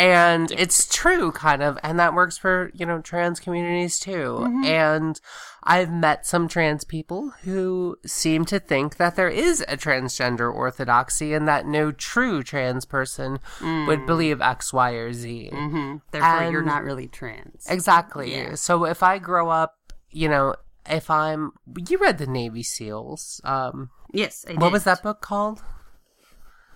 and 0.00 0.50
it's 0.52 0.86
true, 0.88 1.30
kind 1.30 1.62
of, 1.62 1.78
and 1.82 1.98
that 2.00 2.14
works 2.14 2.38
for 2.38 2.70
you 2.74 2.86
know 2.86 3.00
trans 3.00 3.38
communities 3.38 3.98
too. 3.98 4.62
And 4.64 5.20
I've 5.62 5.92
met 5.92 6.26
some 6.26 6.48
trans 6.48 6.84
people 6.84 7.30
who 7.42 7.98
seem 8.06 8.46
to 8.46 8.58
think 8.58 8.96
that 8.96 9.14
there 9.16 9.28
is 9.28 9.60
a 9.68 9.76
transgender 9.76 10.52
orthodoxy 10.52 11.34
and 11.34 11.46
that 11.46 11.66
no 11.66 11.92
true 11.92 12.42
trans 12.42 12.86
person 12.86 13.40
would 13.60 14.06
believe 14.06 14.40
X, 14.40 14.72
Y, 14.72 14.92
or 14.92 15.12
Z. 15.12 15.50
hmm 15.52 15.96
Therefore, 16.10 16.50
you're 16.50 16.62
not 16.62 16.82
really 16.82 17.06
trans. 17.08 17.66
Exactly. 17.68 18.32
Yeah. 18.32 18.54
So 18.54 18.86
if 18.86 19.02
I 19.02 19.18
grow 19.18 19.50
up, 19.50 19.76
you 20.10 20.28
know, 20.28 20.56
if 20.88 21.10
I'm, 21.10 21.52
you 21.88 21.98
read 21.98 22.16
the 22.18 22.26
Navy 22.26 22.62
SEALs. 22.62 23.40
Um, 23.44 23.90
yes, 24.12 24.46
I 24.48 24.54
what 24.54 24.72
was 24.72 24.84
that 24.84 25.02
book 25.02 25.20
called? 25.20 25.62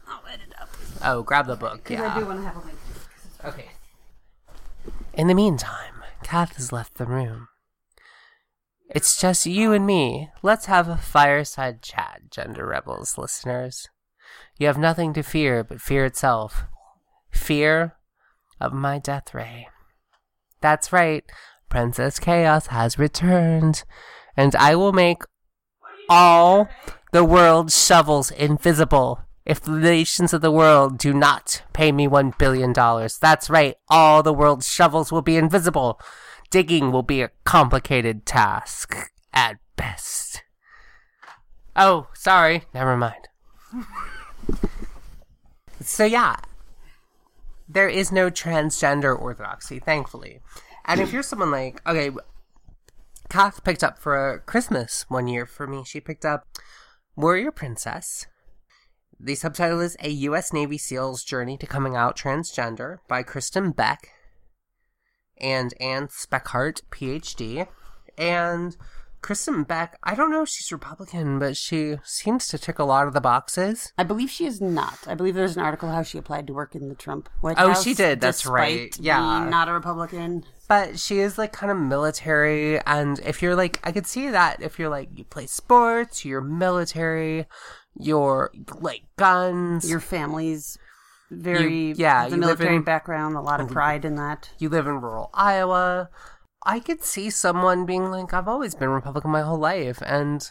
I'll 0.07 0.23
add 0.31 0.41
it 0.47 0.55
up. 0.61 0.69
Oh, 1.03 1.23
grab 1.23 1.47
the 1.47 1.57
book. 1.57 1.89
Yeah. 1.89 2.15
I 2.15 2.19
do 2.19 2.27
want 2.27 2.41
to 2.41 2.47
have 2.47 2.57
a 2.57 2.61
link. 2.67 2.79
Okay. 3.45 3.71
In 5.15 5.27
the 5.27 5.35
meantime, 5.35 6.03
Kath 6.23 6.57
has 6.57 6.73
left 6.73 6.95
the 6.95 7.07
room. 7.07 7.49
It's 8.91 9.21
just 9.21 9.47
you 9.47 9.73
and 9.73 9.87
me. 9.87 10.31
Let's 10.43 10.67
have 10.67 10.89
a 10.89 10.97
fireside 10.97 11.83
chat, 11.83 12.23
Gender 12.31 12.67
Rebels 12.67 13.19
listeners. 13.19 13.89
You 14.59 14.67
have 14.67 14.79
nothing 14.79 15.13
to 15.15 15.23
fear 15.23 15.65
but 15.65 15.81
fear 15.81 16.05
itself. 16.05 16.65
Fear 17.31 17.97
of 18.61 18.73
my 18.73 18.99
death 18.99 19.35
ray. 19.35 19.69
That's 20.61 20.93
right, 20.93 21.25
Princess 21.69 22.19
Chaos 22.19 22.69
has 22.69 22.99
returned, 22.99 23.85
and 24.37 24.55
I 24.57 24.77
will 24.77 24.93
make 24.93 25.23
all 26.09 26.69
the 27.13 27.25
world's 27.25 27.85
shovels 27.85 28.31
invisible. 28.31 29.24
If 29.47 29.61
the 29.61 29.73
nations 29.73 30.33
of 30.33 30.41
the 30.41 30.51
world 30.51 30.97
do 30.97 31.13
not 31.13 31.63
pay 31.75 31.93
me 31.93 32.09
one 32.09 32.33
billion 32.39 32.73
dollars, 32.73 33.19
that's 33.19 33.51
right, 33.51 33.77
all 33.89 34.23
the 34.23 34.33
world's 34.33 34.69
shovels 34.69 35.13
will 35.13 35.23
be 35.23 35.37
invisible. 35.37 36.01
Digging 36.51 36.93
will 36.93 37.03
be 37.03 37.21
a 37.21 37.31
complicated 37.45 38.25
task 38.25 39.11
at 39.35 39.59
best. 39.77 40.43
Oh, 41.77 42.09
sorry, 42.15 42.65
never 42.73 42.97
mind. 42.97 43.29
so, 45.81 46.05
yeah, 46.05 46.37
there 47.69 47.89
is 47.89 48.13
no 48.13 48.31
transgender 48.31 49.19
orthodoxy, 49.19 49.79
thankfully. 49.79 50.41
And 50.87 51.01
if 51.01 51.13
you're 51.13 51.23
someone 51.23 51.51
like, 51.51 51.83
okay, 51.87 52.11
Kath 53.29 53.65
picked 53.65 53.83
up 53.83 53.99
for 53.99 54.43
Christmas 54.47 55.05
one 55.09 55.29
year 55.29 55.45
for 55.45 55.67
me, 55.67 55.83
she 55.85 56.01
picked 56.01 56.25
up 56.25 56.47
Warrior 57.17 57.51
Princess. 57.51 58.27
The 59.21 59.35
subtitle 59.35 59.81
is 59.81 59.97
A 60.03 60.09
U.S. 60.11 60.53
Navy 60.53 60.79
SEAL's 60.79 61.23
Journey 61.25 61.57
to 61.59 61.67
Coming 61.67 61.97
Out 61.97 62.17
Transgender 62.17 62.99
by 63.09 63.23
Kristin 63.23 63.75
Beck 63.75 64.09
and 65.41 65.73
Anne 65.81 66.09
Speckhard, 66.09 66.83
PhD. 66.91 67.67
And 68.19 68.77
Kristin 69.23 69.67
Beck, 69.67 69.99
I 70.03 70.15
don't 70.15 70.31
know 70.31 70.43
if 70.43 70.49
she's 70.49 70.71
Republican, 70.71 71.39
but 71.39 71.57
she 71.57 71.97
seems 72.05 72.47
to 72.49 72.59
tick 72.59 72.79
a 72.79 72.85
lot 72.85 73.07
of 73.07 73.15
the 73.15 73.21
boxes. 73.21 73.93
I 73.97 74.05
believe 74.05 74.31
she 74.31 74.47
is 74.47 74.61
not. 74.61 74.99
I 75.07 75.15
believe 75.15 75.35
there's 75.35 75.57
an 75.57 75.63
article 75.63 75.89
how 75.89 76.03
she 76.03 76.19
applied 76.19 76.47
to 76.49 76.53
work 76.53 76.75
in 76.75 76.89
the 76.89 76.95
Trump 76.95 77.29
White 77.41 77.57
Oh, 77.59 77.69
House. 77.69 77.83
she 77.83 77.95
did. 77.95 78.21
That's 78.21 78.45
right. 78.47 78.95
Yeah. 79.01 79.49
not 79.49 79.69
a 79.69 79.73
Republican. 79.73 80.45
But 80.69 80.99
she 80.99 81.19
is 81.21 81.39
like 81.39 81.53
kind 81.53 81.71
of 81.73 81.79
military, 81.79 82.81
and 82.81 83.19
if 83.21 83.43
you're 83.43 83.55
like, 83.57 83.81
I 83.85 83.93
could 83.93 84.07
see 84.07 84.31
that 84.31 84.63
if 84.63 84.79
you're 84.79 84.89
like, 84.89 85.11
you 85.15 85.25
play 85.25 85.47
sports, 85.47 86.25
you're 86.25 86.41
military, 86.41 87.47
you're 87.99 88.51
like 88.81 89.03
guns, 89.17 89.89
Your 89.89 90.01
family's 90.01 90.79
very 91.31 91.89
You- 91.89 91.95
yeah, 91.97 92.25
the 92.25 92.37
you 92.37 92.43
live 92.43 92.59
military 92.59 92.77
in- 92.77 92.83
background, 92.83 93.37
a 93.37 93.41
lot 93.41 93.61
of 93.61 93.71
oh, 93.71 93.73
pride 93.73 94.05
in 94.05 94.15
that. 94.17 94.51
you 94.59 94.69
live 94.69 94.87
in 94.87 95.01
rural 95.01 95.31
Iowa. 95.35 96.11
I 96.67 96.81
could 96.81 97.03
see 97.05 97.29
someone 97.31 97.85
being 97.87 98.11
like, 98.11 98.33
I've 98.33 98.49
always 98.49 98.75
been 98.75 98.89
Republican 98.89 99.31
my 99.31 99.43
whole 99.43 99.59
life, 99.59 100.03
and 100.05 100.51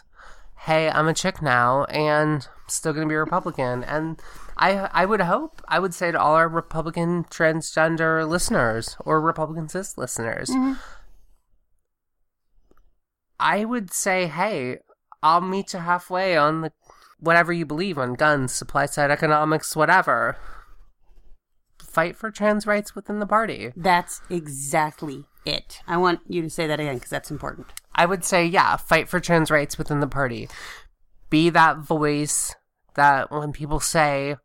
hey, 0.58 0.88
I'm 0.88 1.08
a 1.08 1.14
chick 1.14 1.42
now, 1.42 1.84
and 1.84 2.46
I'm 2.46 2.68
still 2.68 2.92
gonna 2.92 3.06
be 3.08 3.14
a 3.14 3.18
Republican. 3.18 3.82
And 3.84 4.20
I, 4.56 4.88
I 4.92 5.04
would 5.04 5.20
hope, 5.22 5.60
I 5.66 5.78
would 5.80 5.92
say 5.92 6.12
to 6.12 6.20
all 6.20 6.34
our 6.36 6.48
Republican 6.48 7.24
transgender 7.24 8.26
listeners 8.28 8.96
or 9.00 9.20
Republican 9.20 9.68
cis 9.68 9.98
listeners, 9.98 10.50
mm-hmm. 10.50 10.74
I 13.40 13.64
would 13.64 13.92
say, 13.92 14.26
hey, 14.28 14.78
I'll 15.22 15.40
meet 15.40 15.72
you 15.74 15.80
halfway 15.80 16.36
on 16.36 16.60
the 16.60 16.72
whatever 17.24 17.52
you 17.52 17.66
believe 17.66 17.98
on 17.98 18.14
guns, 18.14 18.52
supply 18.52 18.86
side 18.86 19.10
economics, 19.10 19.74
whatever. 19.74 20.36
Fight 21.82 22.16
for 22.16 22.30
trans 22.30 22.66
rights 22.66 22.94
within 22.94 23.18
the 23.18 23.26
party. 23.26 23.72
That's 23.76 24.20
exactly 24.28 25.24
it. 25.46 25.80
I 25.86 25.96
want 25.96 26.20
you 26.28 26.42
to 26.42 26.50
say 26.50 26.66
that 26.66 26.80
again 26.80 26.96
because 26.96 27.10
that's 27.10 27.30
important. 27.30 27.68
I 27.94 28.06
would 28.06 28.24
say, 28.24 28.44
yeah, 28.44 28.76
fight 28.76 29.08
for 29.08 29.20
trans 29.20 29.50
rights 29.50 29.78
within 29.78 30.00
the 30.00 30.06
party. 30.06 30.48
Be 31.30 31.50
that 31.50 31.78
voice 31.78 32.54
that 32.94 33.30
when 33.30 33.52
people 33.52 33.80
say 33.80 34.36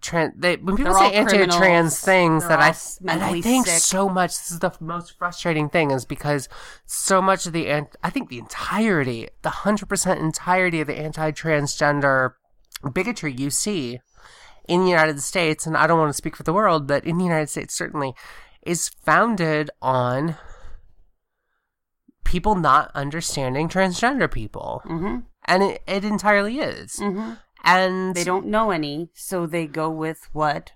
trans, 0.00 0.34
they, 0.36 0.56
when 0.56 0.76
people 0.76 0.92
They're 0.94 1.10
say 1.10 1.14
anti-trans 1.14 2.00
things, 2.00 2.42
They're 2.46 2.56
that 2.56 2.60
I 2.60 3.12
and 3.12 3.22
I 3.22 3.40
think 3.40 3.66
sick. 3.66 3.80
so 3.80 4.08
much. 4.08 4.30
This 4.30 4.50
is 4.50 4.58
the 4.60 4.72
most 4.80 5.16
frustrating 5.18 5.68
thing, 5.68 5.90
is 5.90 6.04
because 6.04 6.48
so 6.86 7.20
much 7.20 7.46
of 7.46 7.52
the 7.52 7.70
I 8.02 8.10
think 8.10 8.28
the 8.28 8.38
entirety, 8.38 9.28
the 9.42 9.50
hundred 9.50 9.86
percent 9.88 10.20
entirety 10.20 10.80
of 10.80 10.86
the 10.86 10.98
anti-transgender 10.98 12.32
bigotry 12.92 13.32
you 13.32 13.50
see 13.50 14.00
in 14.68 14.84
the 14.84 14.90
United 14.90 15.20
States, 15.20 15.66
and 15.66 15.76
I 15.76 15.86
don't 15.86 15.98
want 15.98 16.10
to 16.10 16.16
speak 16.16 16.36
for 16.36 16.44
the 16.44 16.52
world, 16.52 16.86
but 16.86 17.04
in 17.04 17.18
the 17.18 17.24
United 17.24 17.48
States 17.48 17.74
certainly, 17.76 18.14
is 18.62 18.88
founded 18.88 19.70
on 19.82 20.36
people 22.24 22.54
not 22.54 22.90
understanding 22.94 23.68
transgender 23.68 24.30
people. 24.30 24.82
hmm 24.84 25.18
And 25.46 25.62
it, 25.62 25.82
it 25.86 26.04
entirely 26.04 26.58
is. 26.60 26.98
hmm 26.98 27.32
And 27.62 28.14
They 28.14 28.24
don't 28.24 28.46
know 28.46 28.70
any, 28.70 29.10
so 29.14 29.46
they 29.46 29.66
go 29.66 29.90
with 29.90 30.28
what 30.32 30.72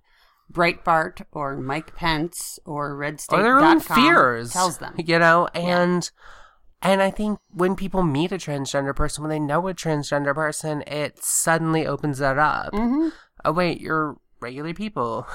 Breitbart 0.53 1.23
or 1.33 1.57
Mike 1.57 1.97
Pence 1.97 2.59
or 2.64 2.95
RedState 2.95 3.33
or 3.33 3.43
their 3.43 3.61
own 3.61 3.81
fears 3.81 4.53
tells 4.53 4.79
them. 4.79 4.95
You 4.99 5.19
know, 5.19 5.49
and 5.55 6.11
and 6.83 7.03
I 7.03 7.11
think 7.11 7.38
when 7.50 7.76
people 7.76 8.03
meet 8.03 8.33
a 8.33 8.37
transgender 8.37 8.95
person, 8.95 9.23
when 9.25 9.31
they 9.31 9.38
know 9.38 9.67
a 9.69 9.75
transgender 9.75 10.35
person, 10.35 10.83
it 10.87 11.25
suddenly 11.25 11.87
opens 11.87 12.19
that 12.19 12.38
up. 12.38 12.75
hmm 12.75 13.09
Oh 13.45 13.53
wait, 13.53 13.81
you're 13.81 14.17
regular 14.41 14.75
people. 14.75 15.26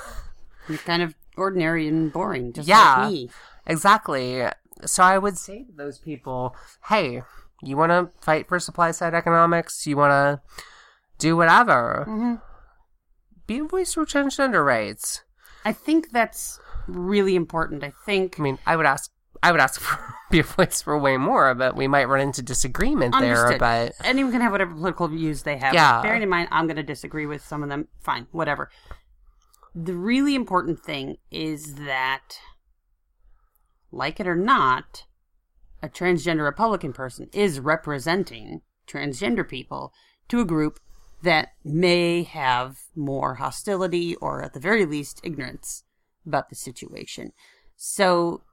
You're 0.68 0.78
kind 0.80 1.02
of 1.02 1.16
ordinary 1.36 1.88
and 1.88 2.12
boring, 2.14 2.54
just 2.54 2.68
Yeah. 2.68 2.96
like 3.02 3.12
me. 3.12 3.30
Exactly. 3.66 4.46
So 4.86 5.04
I 5.04 5.18
would 5.18 5.38
say 5.38 5.64
to 5.64 5.72
those 5.72 5.98
people, 6.00 6.56
hey, 6.88 7.24
you 7.62 7.76
want 7.76 7.92
to 7.92 8.10
fight 8.24 8.48
for 8.48 8.60
supply 8.60 8.92
side 8.92 9.14
economics? 9.14 9.86
You 9.86 9.98
want 9.98 10.12
to 10.12 10.42
do 11.20 11.38
whatever? 11.38 12.06
hmm 12.08 12.36
Be 13.46 13.60
a 13.60 13.64
voice 13.64 13.94
for 13.94 14.06
transgender 14.06 14.66
rights. 14.66 15.24
I 15.64 15.74
think 15.74 16.12
that's 16.12 16.60
really 16.88 17.36
important. 17.36 17.84
I 17.84 17.94
think 18.06 18.40
I 18.40 18.44
mean, 18.44 18.58
I 18.66 18.76
would 18.76 18.86
ask, 18.86 19.12
I 19.44 19.52
would 19.52 19.62
ask 19.62 19.80
for 19.82 20.16
be 20.32 20.40
a 20.40 20.44
voice 20.44 20.82
for 20.82 20.98
way 20.98 21.18
more, 21.18 21.54
but 21.56 21.76
we 21.76 21.88
might 21.88 22.08
run 22.08 22.22
into 22.22 22.42
disagreement 22.42 23.16
there. 23.20 23.58
But 23.58 23.94
anyone 24.04 24.32
can 24.32 24.42
have 24.42 24.52
whatever 24.52 24.74
political 24.74 25.08
views 25.08 25.44
they 25.44 25.58
have. 25.58 25.74
Yeah. 25.74 26.02
Bearing 26.02 26.22
in 26.22 26.30
mind, 26.30 26.50
I'm 26.52 26.68
going 26.68 26.78
to 26.78 26.84
disagree 26.84 27.26
with 27.26 27.44
some 27.44 27.64
of 27.64 27.70
them. 27.70 27.88
Fine, 28.00 28.28
whatever. 28.32 28.70
The 29.74 29.96
really 29.96 30.36
important 30.36 30.80
thing 30.80 31.18
is 31.32 31.76
that, 31.76 32.40
like 33.92 34.20
it 34.20 34.28
or 34.28 34.36
not, 34.36 35.06
a 35.82 35.90
transgender 35.90 36.44
Republican 36.44 36.94
person 36.94 37.30
is 37.34 37.60
representing 37.60 38.62
transgender 38.88 39.48
people 39.48 39.94
to 40.28 40.42
a 40.42 40.46
group 40.46 40.80
that 41.22 41.50
may 41.64 42.24
have 42.24 42.78
more 42.96 43.36
hostility 43.36 44.16
or, 44.16 44.42
at 44.44 44.54
the 44.54 44.60
very 44.60 44.86
least, 44.86 45.20
ignorance 45.24 45.84
about 46.26 46.50
the 46.50 46.56
situation. 46.56 47.32
So 47.76 48.44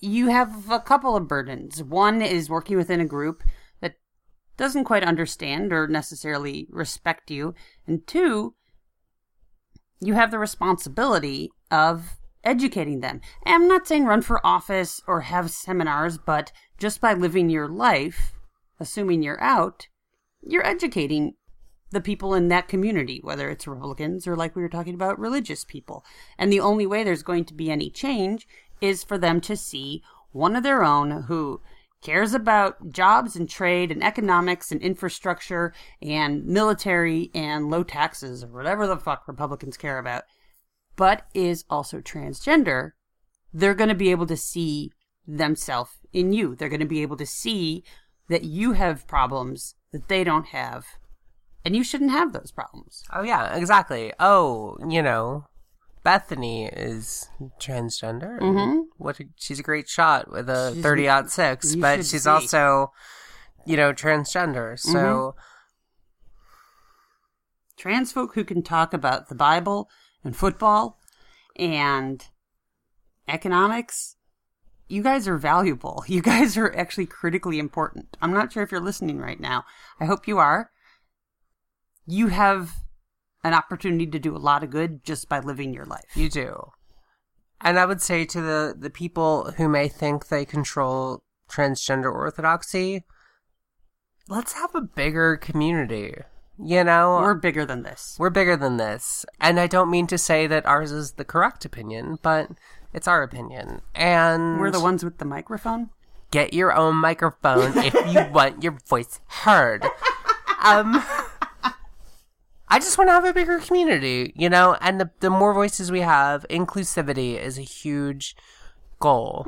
you 0.00 0.28
have 0.28 0.70
a 0.70 0.80
couple 0.80 1.16
of 1.16 1.28
burdens. 1.28 1.82
One 1.82 2.20
is 2.20 2.50
working 2.50 2.76
within 2.76 3.00
a 3.00 3.06
group 3.06 3.42
that 3.80 3.94
doesn't 4.56 4.84
quite 4.84 5.04
understand 5.04 5.72
or 5.72 5.86
necessarily 5.86 6.66
respect 6.70 7.30
you. 7.30 7.54
And 7.86 8.06
two, 8.06 8.54
you 10.00 10.14
have 10.14 10.30
the 10.30 10.38
responsibility 10.38 11.50
of 11.70 12.16
educating 12.42 13.00
them. 13.00 13.22
And 13.44 13.54
I'm 13.54 13.68
not 13.68 13.86
saying 13.86 14.04
run 14.04 14.20
for 14.20 14.44
office 14.46 15.00
or 15.06 15.22
have 15.22 15.50
seminars, 15.50 16.18
but 16.18 16.52
just 16.78 17.00
by 17.00 17.14
living 17.14 17.48
your 17.48 17.68
life, 17.68 18.34
assuming 18.78 19.22
you're 19.22 19.42
out, 19.42 19.88
you're 20.46 20.66
educating 20.66 21.34
the 21.90 22.00
people 22.00 22.34
in 22.34 22.48
that 22.48 22.68
community, 22.68 23.20
whether 23.22 23.48
it's 23.48 23.66
Republicans 23.66 24.26
or 24.26 24.36
like 24.36 24.56
we 24.56 24.62
were 24.62 24.68
talking 24.68 24.94
about, 24.94 25.18
religious 25.18 25.64
people. 25.64 26.04
And 26.38 26.52
the 26.52 26.60
only 26.60 26.86
way 26.86 27.04
there's 27.04 27.22
going 27.22 27.44
to 27.46 27.54
be 27.54 27.70
any 27.70 27.90
change 27.90 28.46
is 28.80 29.04
for 29.04 29.16
them 29.16 29.40
to 29.42 29.56
see 29.56 30.02
one 30.32 30.56
of 30.56 30.62
their 30.62 30.82
own 30.82 31.22
who 31.22 31.60
cares 32.02 32.34
about 32.34 32.90
jobs 32.90 33.34
and 33.34 33.48
trade 33.48 33.90
and 33.90 34.04
economics 34.04 34.70
and 34.70 34.82
infrastructure 34.82 35.72
and 36.02 36.44
military 36.44 37.30
and 37.34 37.70
low 37.70 37.82
taxes 37.82 38.44
or 38.44 38.48
whatever 38.48 38.86
the 38.86 38.96
fuck 38.96 39.26
Republicans 39.26 39.76
care 39.76 39.98
about, 39.98 40.24
but 40.96 41.26
is 41.32 41.64
also 41.70 42.00
transgender. 42.00 42.90
They're 43.54 43.74
going 43.74 43.88
to 43.88 43.94
be 43.94 44.10
able 44.10 44.26
to 44.26 44.36
see 44.36 44.92
themselves 45.26 45.92
in 46.12 46.32
you. 46.32 46.54
They're 46.54 46.68
going 46.68 46.80
to 46.80 46.86
be 46.86 47.02
able 47.02 47.16
to 47.16 47.26
see 47.26 47.84
that 48.28 48.44
you 48.44 48.72
have 48.72 49.06
problems 49.06 49.74
that 49.94 50.08
they 50.08 50.22
don't 50.24 50.48
have. 50.48 50.84
And 51.64 51.74
you 51.74 51.82
shouldn't 51.82 52.10
have 52.10 52.34
those 52.34 52.52
problems. 52.52 53.02
oh 53.14 53.22
yeah, 53.22 53.56
exactly. 53.56 54.12
Oh, 54.20 54.76
you 54.86 55.00
know, 55.02 55.46
Bethany 56.02 56.66
is 56.66 57.30
transgender. 57.58 58.38
Mhm. 58.38 58.82
What 58.98 59.18
a, 59.20 59.24
she's 59.36 59.58
a 59.60 59.62
great 59.62 59.88
shot 59.88 60.30
with 60.30 60.50
a 60.50 60.72
She's- 60.72 60.82
thirty 60.82 61.08
aught 61.08 61.30
six, 61.30 61.74
but 61.74 62.00
she's 62.00 62.10
see. 62.10 62.18
Mm-hmm. 62.28 62.28
also, 62.28 62.92
you 63.64 63.78
know, 63.78 63.94
transgender. 63.94 64.78
So 64.78 65.34
Trans 67.76 68.12
folk 68.12 68.34
who 68.34 68.44
can 68.44 68.62
talk 68.62 68.92
about 68.94 69.28
the 69.28 69.34
Bible 69.34 69.88
and 70.22 70.36
football 70.36 70.98
and 71.56 72.24
economics, 73.26 74.16
you 74.88 75.02
guys 75.02 75.26
are 75.28 75.38
valuable. 75.38 76.04
You 76.14 76.22
guys 76.22 76.56
are 76.56 76.74
actually 76.76 77.06
critically 77.06 77.58
important. 77.58 78.16
I'm 78.20 78.32
not 78.32 78.52
sure 78.52 78.62
if 78.62 78.70
you're 78.70 78.80
listening 78.80 79.18
right 79.18 79.40
now. 79.40 79.64
I 80.00 80.04
hope 80.04 80.28
you 80.28 80.38
are. 80.38 80.70
You 82.06 82.28
have 82.28 82.72
an 83.42 83.54
opportunity 83.54 84.06
to 84.06 84.18
do 84.18 84.36
a 84.36 84.38
lot 84.38 84.62
of 84.62 84.70
good 84.70 85.04
just 85.04 85.28
by 85.28 85.40
living 85.40 85.74
your 85.74 85.84
life. 85.84 86.04
You 86.14 86.28
do. 86.28 86.70
And 87.60 87.78
I 87.78 87.86
would 87.86 88.02
say 88.02 88.24
to 88.26 88.40
the, 88.40 88.74
the 88.78 88.90
people 88.90 89.52
who 89.56 89.68
may 89.68 89.88
think 89.88 90.28
they 90.28 90.44
control 90.44 91.22
transgender 91.50 92.12
orthodoxy, 92.12 93.04
let's 94.28 94.52
have 94.52 94.74
a 94.74 94.80
bigger 94.80 95.36
community. 95.36 96.14
You 96.58 96.84
know, 96.84 97.18
We're 97.20 97.34
bigger 97.34 97.66
than 97.66 97.82
this. 97.82 98.16
We're 98.18 98.30
bigger 98.30 98.56
than 98.56 98.76
this. 98.76 99.26
And 99.40 99.58
I 99.58 99.66
don't 99.66 99.90
mean 99.90 100.06
to 100.08 100.18
say 100.18 100.46
that 100.46 100.66
ours 100.66 100.92
is 100.92 101.12
the 101.12 101.24
correct 101.24 101.64
opinion, 101.64 102.18
but 102.22 102.50
it's 102.94 103.08
our 103.08 103.22
opinion. 103.22 103.82
And 103.94 104.58
We're 104.60 104.70
the 104.70 104.80
ones 104.80 105.04
with 105.04 105.18
the 105.18 105.24
microphone. 105.24 105.90
get 106.30 106.54
your 106.54 106.74
own 106.74 106.96
microphone 106.96 107.76
if 107.78 107.94
you 107.94 108.24
want 108.32 108.62
your 108.62 108.78
voice 108.88 109.20
heard. 109.26 109.84
Um 110.62 111.02
I 112.68 112.78
just 112.80 112.98
want 112.98 113.08
to 113.08 113.12
have 113.12 113.24
a 113.24 113.32
bigger 113.32 113.58
community, 113.60 114.32
you 114.34 114.48
know, 114.50 114.76
and 114.80 115.00
the, 115.00 115.10
the 115.20 115.30
more 115.30 115.54
voices 115.54 115.92
we 115.92 116.00
have, 116.00 116.44
inclusivity 116.50 117.38
is 117.38 117.56
a 117.56 117.62
huge 117.62 118.34
goal. 118.98 119.46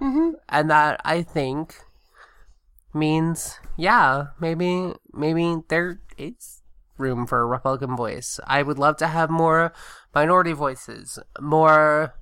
And 0.49 0.71
that 0.71 1.00
I 1.05 1.23
think 1.23 1.75
means, 2.95 3.59
yeah, 3.76 4.26
maybe, 4.38 4.93
maybe 5.12 5.57
there 5.69 5.99
is 6.17 6.62
room 6.99 7.26
for 7.26 7.41
a 7.41 7.47
Republican 7.47 7.97
voice. 7.97 8.38
I 8.47 8.62
would 8.62 8.79
love 8.79 8.97
to 8.99 9.09
have 9.09 9.29
more 9.29 9.73
minority 10.15 10.53
voices, 10.53 11.19
more 11.41 12.15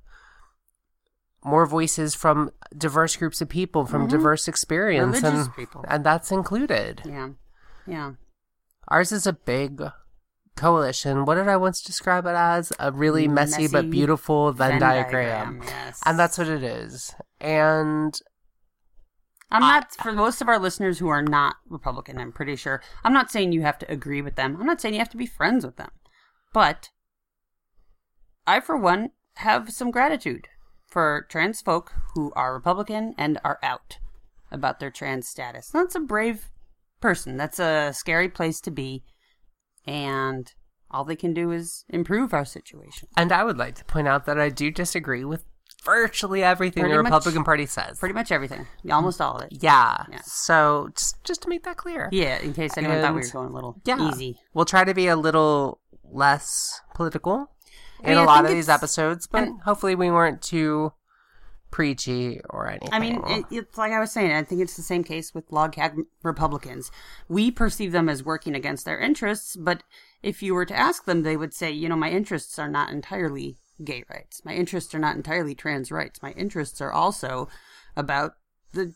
more 1.45 1.67
voices 1.67 2.15
from 2.15 2.51
diverse 2.77 3.17
groups 3.17 3.41
of 3.41 3.49
people 3.49 3.85
from 3.85 4.03
mm-hmm. 4.03 4.17
diverse 4.17 4.49
experience 4.49 5.21
Religious 5.23 5.47
and 5.47 5.57
people. 5.57 5.85
and 5.89 6.05
that's 6.05 6.33
included. 6.33 7.03
Yeah. 7.05 7.31
Yeah. 7.87 8.13
Ours 8.89 9.13
is 9.13 9.27
a 9.27 9.33
big 9.33 9.83
coalition. 10.57 11.25
What 11.25 11.35
did 11.35 11.49
I 11.49 11.57
once 11.57 11.83
describe 11.83 12.27
it 12.27 12.35
as? 12.35 12.73
A 12.79 12.91
really 12.93 13.29
mm, 13.29 13.33
messy, 13.33 13.69
but 13.69 13.91
beautiful 13.91 14.53
Venn, 14.53 14.73
Venn 14.73 14.81
diagram. 14.81 15.61
Yes. 15.65 16.01
And 16.07 16.19
that's 16.19 16.39
what 16.39 16.49
it 16.49 16.63
is. 16.63 17.15
And 17.41 18.19
I'm 19.51 19.61
not 19.61 19.95
for 19.95 20.13
most 20.13 20.41
of 20.41 20.49
our 20.49 20.59
listeners 20.59 20.99
who 20.99 21.09
are 21.09 21.23
not 21.23 21.57
Republican. 21.69 22.19
I'm 22.19 22.33
pretty 22.33 22.57
sure. 22.57 22.83
I'm 23.05 23.13
not 23.13 23.31
saying 23.31 23.53
you 23.53 23.63
have 23.63 23.79
to 23.81 23.93
agree 23.93 24.23
with 24.23 24.37
them. 24.37 24.57
I'm 24.59 24.67
not 24.67 24.81
saying 24.81 24.95
you 24.95 25.01
have 25.01 25.11
to 25.11 25.17
be 25.17 25.27
friends 25.27 25.65
with 25.65 25.77
them. 25.77 25.91
But 26.53 26.91
I, 28.47 28.61
for 28.61 28.77
one, 28.77 29.11
have 29.37 29.71
some 29.71 29.91
gratitude 29.91 30.49
for 30.95 31.27
trans 31.29 31.61
folk 31.61 31.93
who 32.15 32.33
are 32.37 32.55
Republican 32.55 33.15
and 33.19 33.39
are 33.45 33.59
out 33.63 33.99
about 34.51 34.79
their 34.81 34.91
trans 34.91 35.29
status. 35.29 35.69
That's 35.69 35.95
a 35.97 36.01
brave 36.01 36.51
person. 37.01 37.37
That's 37.37 37.59
a 37.59 37.93
scary 37.93 38.29
place 38.29 38.61
to 38.63 38.71
be, 38.71 39.03
and 39.87 40.53
all 40.91 41.05
they 41.05 41.17
can 41.17 41.35
do 41.35 41.51
is 41.51 41.85
improve 41.89 42.33
our 42.33 42.45
situation. 42.45 43.09
and 43.17 43.33
I 43.33 43.43
would 43.45 43.59
like 43.59 43.75
to 43.77 43.85
point 43.85 44.07
out 44.09 44.27
that 44.27 44.39
I 44.39 44.49
do 44.49 44.71
disagree 44.71 45.25
with 45.25 45.45
virtually 45.85 46.43
everything 46.45 46.83
Pretty 46.83 46.97
the 46.97 47.03
much- 47.03 47.11
Republican 47.11 47.45
Party 47.45 47.67
says. 47.67 47.99
Pretty 47.99 48.15
much 48.15 48.31
everything, 48.31 48.67
almost 48.91 49.21
all 49.21 49.37
of 49.39 49.43
it. 49.43 49.49
yeah. 49.61 50.05
Yeah. 50.11 50.21
So 50.25 50.91
just 50.97 51.23
just 51.25 51.43
to 51.43 51.49
make 51.49 51.65
that 51.65 51.77
clear. 51.77 52.09
Yeah, 52.13 52.39
in 52.39 52.55
case 52.55 52.79
anyone 52.79 53.01
thought 53.03 53.15
we 53.15 53.21
were 53.23 53.29
going 53.33 53.49
a 53.51 53.53
little 53.53 53.81
Yeah. 53.85 54.09
easy. 54.09 54.39
We'll 54.55 54.65
try 54.65 54.85
to 54.85 54.95
be 54.95 55.09
a 55.09 55.17
little 55.17 55.81
less 56.05 56.81
political 56.95 57.51
in 58.03 58.11
mean, 58.11 58.19
a 58.19 58.23
I 58.23 58.25
lot 58.25 58.45
of 58.45 58.51
these 58.51 58.69
episodes, 58.69 59.27
but 59.27 59.45
and- 59.45 59.61
hopefully 59.63 59.95
we 59.95 60.11
weren't 60.11 60.43
too 60.43 60.93
preachy 61.71 62.41
or 62.51 62.69
anything. 62.69 62.89
I 62.93 62.99
mean, 63.01 63.21
it, 63.27 63.45
it's 63.51 63.77
like 63.79 63.93
I 63.93 63.99
was 64.01 64.13
saying. 64.13 64.31
I 64.33 64.43
think 64.45 64.61
it's 64.61 64.77
the 64.77 64.83
same 64.83 65.03
case 65.03 65.35
with 65.35 65.51
log 65.51 65.73
cabin 65.73 66.07
Republicans. 66.23 66.91
We 67.29 67.51
perceive 67.51 67.91
them 67.93 68.09
as 68.09 68.23
working 68.25 68.55
against 68.55 68.85
their 68.85 68.99
interests, 69.01 69.57
but 69.57 69.83
if 70.23 70.43
you 70.43 70.55
were 70.55 70.67
to 70.67 70.77
ask 70.77 71.05
them, 71.05 71.23
they 71.23 71.37
would 71.37 71.53
say, 71.53 71.71
you 71.73 71.89
know, 71.89 71.97
my 71.97 72.11
interests 72.11 72.59
are 72.61 72.69
not 72.69 72.91
entirely 72.91 73.57
gay 73.83 74.05
rights. 74.09 74.45
My 74.45 74.55
interests 74.55 74.95
are 74.95 75.01
not 75.01 75.17
entirely 75.17 75.55
trans 75.57 75.91
rights. 75.91 76.23
My 76.23 76.31
interests 76.33 76.81
are 76.81 76.93
also 76.93 77.49
about 77.97 78.35
the 78.73 78.93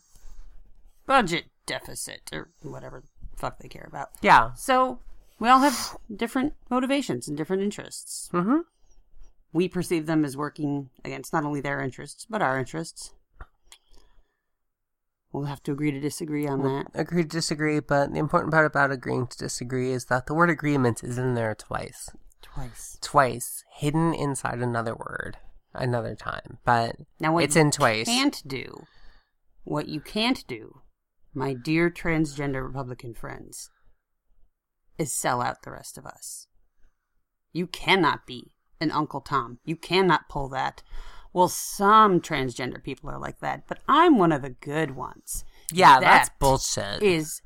budget 1.05 1.45
deficit 1.65 2.29
or 2.31 2.49
whatever 2.61 3.01
the 3.31 3.37
fuck 3.37 3.59
they 3.59 3.67
care 3.67 3.85
about. 3.87 4.09
yeah. 4.21 4.53
So 4.53 4.99
we 5.37 5.49
all 5.49 5.59
have 5.59 5.97
different 6.13 6.53
motivations 6.69 7.27
and 7.27 7.35
different 7.37 7.61
interests. 7.63 8.29
Mhm. 8.33 8.61
We 9.51 9.67
perceive 9.67 10.05
them 10.05 10.23
as 10.23 10.37
working 10.37 10.89
against 11.03 11.33
not 11.33 11.43
only 11.43 11.61
their 11.61 11.81
interests, 11.81 12.25
but 12.29 12.41
our 12.41 12.59
interests. 12.59 13.13
We'll 15.31 15.45
have 15.45 15.61
to 15.63 15.71
agree 15.71 15.91
to 15.91 15.99
disagree 15.99 16.47
on 16.47 16.63
that. 16.63 16.87
Agree 16.93 17.23
to 17.23 17.29
disagree, 17.29 17.79
but 17.79 18.11
the 18.11 18.19
important 18.19 18.51
part 18.51 18.65
about 18.65 18.91
agreeing 18.91 19.27
to 19.27 19.37
disagree 19.37 19.91
is 19.91 20.05
that 20.05 20.25
the 20.25 20.33
word 20.33 20.49
agreement 20.49 21.03
is 21.03 21.17
in 21.17 21.35
there 21.35 21.53
twice. 21.53 22.09
Twice. 22.41 22.97
Twice, 23.01 23.63
hidden 23.75 24.13
inside 24.13 24.59
another 24.59 24.95
word, 24.95 25.37
another 25.73 26.15
time. 26.15 26.57
But 26.65 26.95
Now, 27.19 27.33
what 27.33 27.43
it's 27.43 27.55
in 27.55 27.69
twice. 27.69 28.07
can't 28.07 28.41
do, 28.47 28.85
what 29.63 29.87
you 29.87 29.99
can't 29.99 30.45
do, 30.47 30.81
my 31.33 31.53
dear 31.53 31.91
transgender 31.91 32.65
Republican 32.65 33.13
friends, 33.13 33.69
is 34.97 35.13
sell 35.13 35.41
out 35.41 35.61
the 35.61 35.71
rest 35.71 35.97
of 35.97 36.07
us. 36.07 36.47
You 37.53 37.67
cannot 37.67 38.25
be 38.25 38.53
an 38.79 38.91
Uncle 38.91 39.21
Tom. 39.21 39.59
You 39.65 39.75
cannot 39.75 40.29
pull 40.29 40.49
that. 40.49 40.83
Well, 41.33 41.47
some 41.47 42.21
transgender 42.21 42.81
people 42.83 43.09
are 43.09 43.19
like 43.19 43.39
that, 43.39 43.67
but 43.67 43.79
I'm 43.87 44.17
one 44.17 44.31
of 44.31 44.41
the 44.41 44.49
good 44.49 44.95
ones. 44.95 45.43
Yeah, 45.71 45.99
that's 45.99 46.29
bullshit. 46.39 47.03
Is 47.03 47.41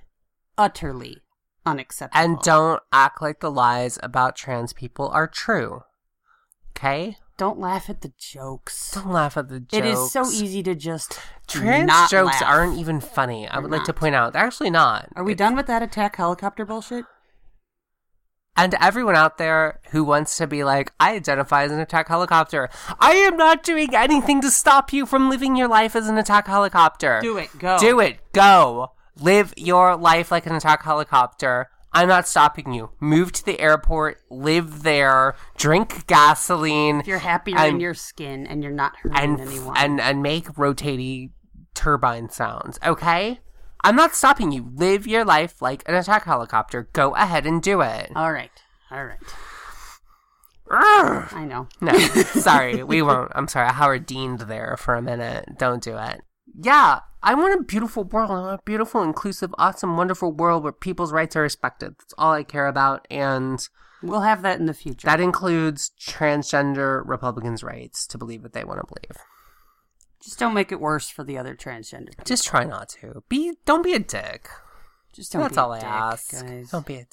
utterly 0.57 1.17
unacceptable. 1.65 2.23
and 2.23 2.39
don't 2.39 2.81
act 2.91 3.21
like 3.21 3.39
the 3.39 3.51
lies 3.51 3.99
about 4.01 4.35
trans 4.35 4.73
people 4.73 5.09
are 5.09 5.27
true. 5.27 5.83
Okay? 6.77 7.17
don't 7.37 7.59
laugh 7.59 7.89
at 7.89 8.01
the 8.01 8.13
jokes. 8.17 8.91
Don't 8.91 9.11
laugh 9.11 9.37
at 9.37 9.49
the 9.49 9.59
jokes. 9.59 9.73
It 9.73 9.85
is 9.85 10.11
so 10.11 10.25
easy 10.25 10.61
to 10.63 10.75
just 10.75 11.19
Trans 11.47 11.87
not 11.87 12.09
jokes 12.09 12.41
laugh. 12.41 12.43
aren't 12.43 12.77
even 12.77 12.99
funny. 13.01 13.47
I 13.47 13.59
would 13.59 13.71
like 13.71 13.83
to 13.85 13.93
point 13.93 14.15
out. 14.15 14.33
They're 14.33 14.45
actually 14.45 14.69
not. 14.69 15.09
Are 15.15 15.23
we 15.23 15.35
done 15.35 15.55
with 15.55 15.67
that 15.67 15.81
attack 15.81 16.15
helicopter 16.15 16.65
bullshit? 16.65 17.05
And 18.55 18.75
everyone 18.79 19.15
out 19.15 19.37
there 19.39 19.79
who 19.91 20.03
wants 20.03 20.37
to 20.37 20.45
be 20.47 20.63
like, 20.63 20.91
I 20.99 21.15
identify 21.15 21.63
as 21.63 21.71
an 21.71 21.79
attack 21.79 22.07
helicopter. 22.07 22.69
I 22.99 23.13
am 23.13 23.35
not 23.35 23.63
doing 23.63 23.95
anything 23.95 24.41
to 24.41 24.51
stop 24.51 24.93
you 24.93 25.05
from 25.07 25.29
living 25.29 25.55
your 25.55 25.67
life 25.67 25.95
as 25.95 26.07
an 26.07 26.17
attack 26.17 26.45
helicopter. 26.47 27.19
Do 27.21 27.37
it. 27.37 27.49
Go. 27.57 27.79
Do 27.79 27.99
it. 27.99 28.19
Go. 28.31 28.91
Live 29.19 29.53
your 29.57 29.95
life 29.95 30.31
like 30.31 30.45
an 30.45 30.53
attack 30.55 30.83
helicopter. 30.83 31.69
I'm 31.91 32.07
not 32.07 32.27
stopping 32.27 32.73
you. 32.73 32.89
Move 32.99 33.31
to 33.33 33.45
the 33.45 33.59
airport, 33.59 34.19
live 34.31 34.81
there, 34.81 35.35
drink 35.57 36.07
gasoline, 36.07 37.01
If 37.01 37.07
you're 37.07 37.19
happier 37.19 37.57
And- 37.57 37.75
in 37.75 37.79
your 37.79 37.93
skin 37.93 38.47
and 38.47 38.63
you're 38.63 38.71
not 38.71 38.95
hurting 38.97 39.17
and 39.17 39.39
anyone. 39.41 39.77
and 39.77 40.01
and 40.01 40.23
make 40.23 40.47
rotating 40.57 41.31
turbine 41.75 42.29
sounds. 42.29 42.79
Okay? 42.83 43.39
I'm 43.83 43.95
not 43.95 44.15
stopping 44.15 44.51
you. 44.51 44.71
Live 44.75 45.05
your 45.07 45.25
life 45.25 45.61
like 45.61 45.83
an 45.87 45.95
attack 45.95 46.23
helicopter. 46.23 46.89
Go 46.93 47.15
ahead 47.15 47.45
and 47.45 47.61
do 47.61 47.81
it. 47.81 48.11
all 48.15 48.31
right. 48.31 48.51
All 48.91 49.03
right. 49.05 49.19
I 50.71 51.45
know. 51.47 51.67
No, 51.81 51.93
sorry, 51.97 52.83
we 52.83 53.01
won't. 53.01 53.31
I'm 53.35 53.47
sorry. 53.47 53.67
I 53.67 53.73
Howard 53.73 54.05
Deaned 54.05 54.41
there 54.41 54.75
for 54.77 54.95
a 54.95 55.01
minute. 55.01 55.45
Don't 55.57 55.83
do 55.83 55.97
it. 55.97 56.21
Yeah, 56.59 57.01
I 57.21 57.33
want 57.35 57.59
a 57.59 57.63
beautiful 57.63 58.03
world. 58.05 58.31
I 58.31 58.39
want 58.39 58.59
a 58.59 58.63
beautiful, 58.63 59.03
inclusive, 59.03 59.53
awesome, 59.57 59.97
wonderful 59.97 60.31
world 60.31 60.63
where 60.63 60.71
people's 60.71 61.11
rights 61.11 61.35
are 61.35 61.41
respected. 61.41 61.95
That's 61.99 62.13
all 62.17 62.33
I 62.33 62.43
care 62.43 62.67
about, 62.67 63.05
and 63.11 63.67
We'll 64.01 64.21
have 64.21 64.41
that 64.41 64.59
in 64.59 64.65
the 64.65 64.73
future. 64.73 65.05
that 65.05 65.19
includes 65.19 65.91
transgender 65.99 67.01
Republicans' 67.05 67.63
rights 67.63 68.07
to 68.07 68.17
believe 68.17 68.41
what 68.43 68.53
they 68.53 68.63
want 68.63 68.79
to 68.81 68.87
believe. 68.87 69.17
Just 70.23 70.39
don't 70.39 70.53
make 70.53 70.71
it 70.71 70.79
worse 70.79 71.09
for 71.09 71.23
the 71.23 71.37
other 71.37 71.53
transgender. 71.55 72.09
people. 72.09 72.23
Just 72.25 72.45
try 72.45 72.63
not 72.63 72.89
to 72.89 73.23
be. 73.27 73.53
Don't 73.65 73.83
be 73.83 73.93
a 73.93 73.99
dick. 73.99 74.47
Just 75.11 75.33
don't. 75.33 75.41
That's 75.41 75.55
be 75.55 75.59
a 75.59 75.63
all 75.63 75.71
I 75.73 75.79
dick, 75.79 75.87
ask. 75.87 76.31
Guys. 76.31 76.69
Don't 76.71 76.85
be 76.85 76.95
a 76.95 76.99
dick. 76.99 77.07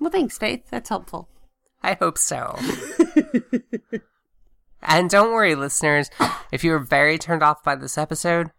Well, 0.00 0.10
thanks, 0.10 0.38
Faith. 0.38 0.64
That's 0.70 0.88
helpful. 0.88 1.28
I 1.82 1.94
hope 1.94 2.16
so. 2.16 2.58
and 4.82 5.10
don't 5.10 5.32
worry, 5.32 5.54
listeners. 5.54 6.10
If 6.50 6.64
you 6.64 6.72
were 6.72 6.78
very 6.78 7.18
turned 7.18 7.42
off 7.42 7.62
by 7.62 7.76
this 7.76 7.98
episode, 7.98 8.50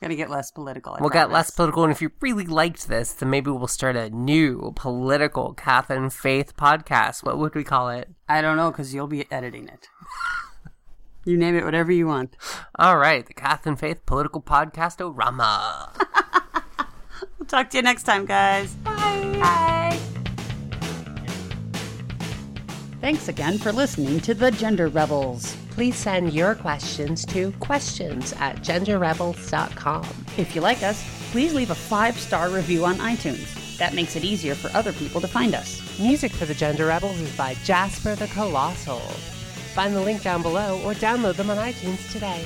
Gotta 0.00 0.16
get 0.16 0.28
less 0.28 0.50
political. 0.50 0.92
I 0.92 1.00
we'll 1.00 1.08
get 1.08 1.30
less 1.30 1.50
political. 1.50 1.84
And 1.84 1.90
if 1.90 2.02
you 2.02 2.10
really 2.20 2.44
liked 2.44 2.88
this, 2.88 3.14
then 3.14 3.30
maybe 3.30 3.50
we'll 3.50 3.66
start 3.68 3.96
a 3.96 4.10
new 4.10 4.72
political 4.76 5.54
Kath 5.54 5.88
and 5.88 6.12
Faith 6.12 6.56
podcast. 6.56 7.24
What 7.24 7.38
would 7.38 7.54
we 7.54 7.64
call 7.64 7.88
it? 7.88 8.10
I 8.28 8.42
don't 8.42 8.58
know 8.58 8.70
because 8.70 8.92
you'll 8.92 9.06
be 9.06 9.24
editing 9.32 9.66
it. 9.68 9.88
you 11.24 11.36
name 11.36 11.56
it 11.56 11.64
whatever 11.64 11.92
you 11.92 12.06
want. 12.06 12.36
All 12.78 12.96
right, 12.98 13.24
the 13.26 13.34
Kath 13.34 13.66
and 13.66 13.78
Faith 13.78 14.04
political 14.06 14.42
podcast 14.42 14.98
Orama. 14.98 15.90
We'll 17.44 17.46
talk 17.46 17.68
to 17.70 17.76
you 17.76 17.82
next 17.82 18.04
time, 18.04 18.24
guys. 18.24 18.74
Bye. 18.76 19.36
Bye. 19.38 20.00
Thanks 23.02 23.28
again 23.28 23.58
for 23.58 23.70
listening 23.70 24.20
to 24.20 24.32
the 24.32 24.50
Gender 24.50 24.88
Rebels. 24.88 25.54
Please 25.72 25.94
send 25.94 26.32
your 26.32 26.54
questions 26.54 27.26
to 27.26 27.52
questions 27.60 28.32
at 28.38 28.62
genderrebels.com. 28.62 30.06
If 30.38 30.54
you 30.54 30.62
like 30.62 30.82
us, 30.82 31.04
please 31.32 31.52
leave 31.52 31.70
a 31.70 31.74
five 31.74 32.18
star 32.18 32.48
review 32.48 32.86
on 32.86 32.94
iTunes. 32.96 33.76
That 33.76 33.92
makes 33.92 34.16
it 34.16 34.24
easier 34.24 34.54
for 34.54 34.74
other 34.74 34.94
people 34.94 35.20
to 35.20 35.28
find 35.28 35.54
us. 35.54 35.82
Music 36.00 36.32
for 36.32 36.46
the 36.46 36.54
Gender 36.54 36.86
Rebels 36.86 37.20
is 37.20 37.36
by 37.36 37.54
Jasper 37.64 38.14
the 38.14 38.28
Colossal. 38.28 39.02
Find 39.74 39.94
the 39.94 40.00
link 40.00 40.22
down 40.22 40.40
below 40.40 40.80
or 40.84 40.94
download 40.94 41.34
them 41.34 41.50
on 41.50 41.56
iTunes 41.56 42.10
today. 42.12 42.44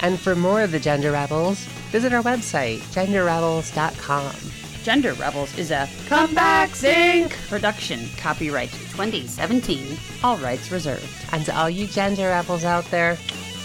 And 0.00 0.18
for 0.18 0.34
more 0.34 0.62
of 0.62 0.72
the 0.72 0.80
Gender 0.80 1.12
Rebels, 1.12 1.58
visit 1.92 2.12
our 2.12 2.22
website, 2.22 2.78
genderrebels.com. 2.92 4.34
Gender 4.82 5.12
Rebels 5.14 5.56
is 5.58 5.70
a 5.70 5.88
Comeback 6.08 6.74
Sync 6.74 7.36
production. 7.48 8.08
Copyright 8.16 8.70
2017. 8.70 9.96
All 10.24 10.36
rights 10.38 10.70
reserved. 10.70 11.08
And 11.32 11.44
to 11.44 11.56
all 11.56 11.68
you 11.68 11.86
gender 11.86 12.28
rebels 12.28 12.64
out 12.64 12.84
there, 12.86 13.18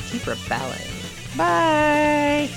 keep 0.09 0.27
rebelling. 0.27 0.79
Bye. 1.37 2.49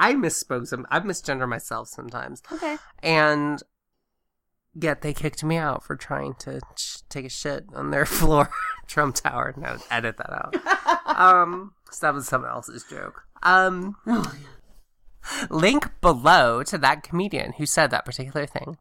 I 0.00 0.14
misspoke 0.14 0.66
some. 0.66 0.86
I 0.90 0.98
misgender 1.00 1.46
myself 1.46 1.88
sometimes. 1.88 2.42
Okay. 2.50 2.78
And 3.02 3.62
yet 4.74 5.02
they 5.02 5.12
kicked 5.12 5.44
me 5.44 5.58
out 5.58 5.84
for 5.84 5.94
trying 5.94 6.34
to 6.40 6.60
sh- 6.74 7.02
take 7.10 7.26
a 7.26 7.28
shit 7.28 7.66
on 7.74 7.90
their 7.90 8.06
floor, 8.18 8.48
Trump 8.86 9.16
Tower. 9.16 9.52
No, 9.58 9.76
edit 9.90 10.16
that 10.16 10.32
out. 10.32 10.56
um, 11.20 11.74
so 11.90 12.06
that 12.06 12.14
was 12.14 12.26
someone 12.26 12.50
else's 12.50 12.82
joke. 12.84 13.24
Um, 13.42 13.94
link 15.50 15.90
below 16.00 16.62
to 16.62 16.78
that 16.78 17.02
comedian 17.02 17.52
who 17.58 17.66
said 17.66 17.90
that 17.90 18.06
particular 18.06 18.46
thing. 18.46 18.78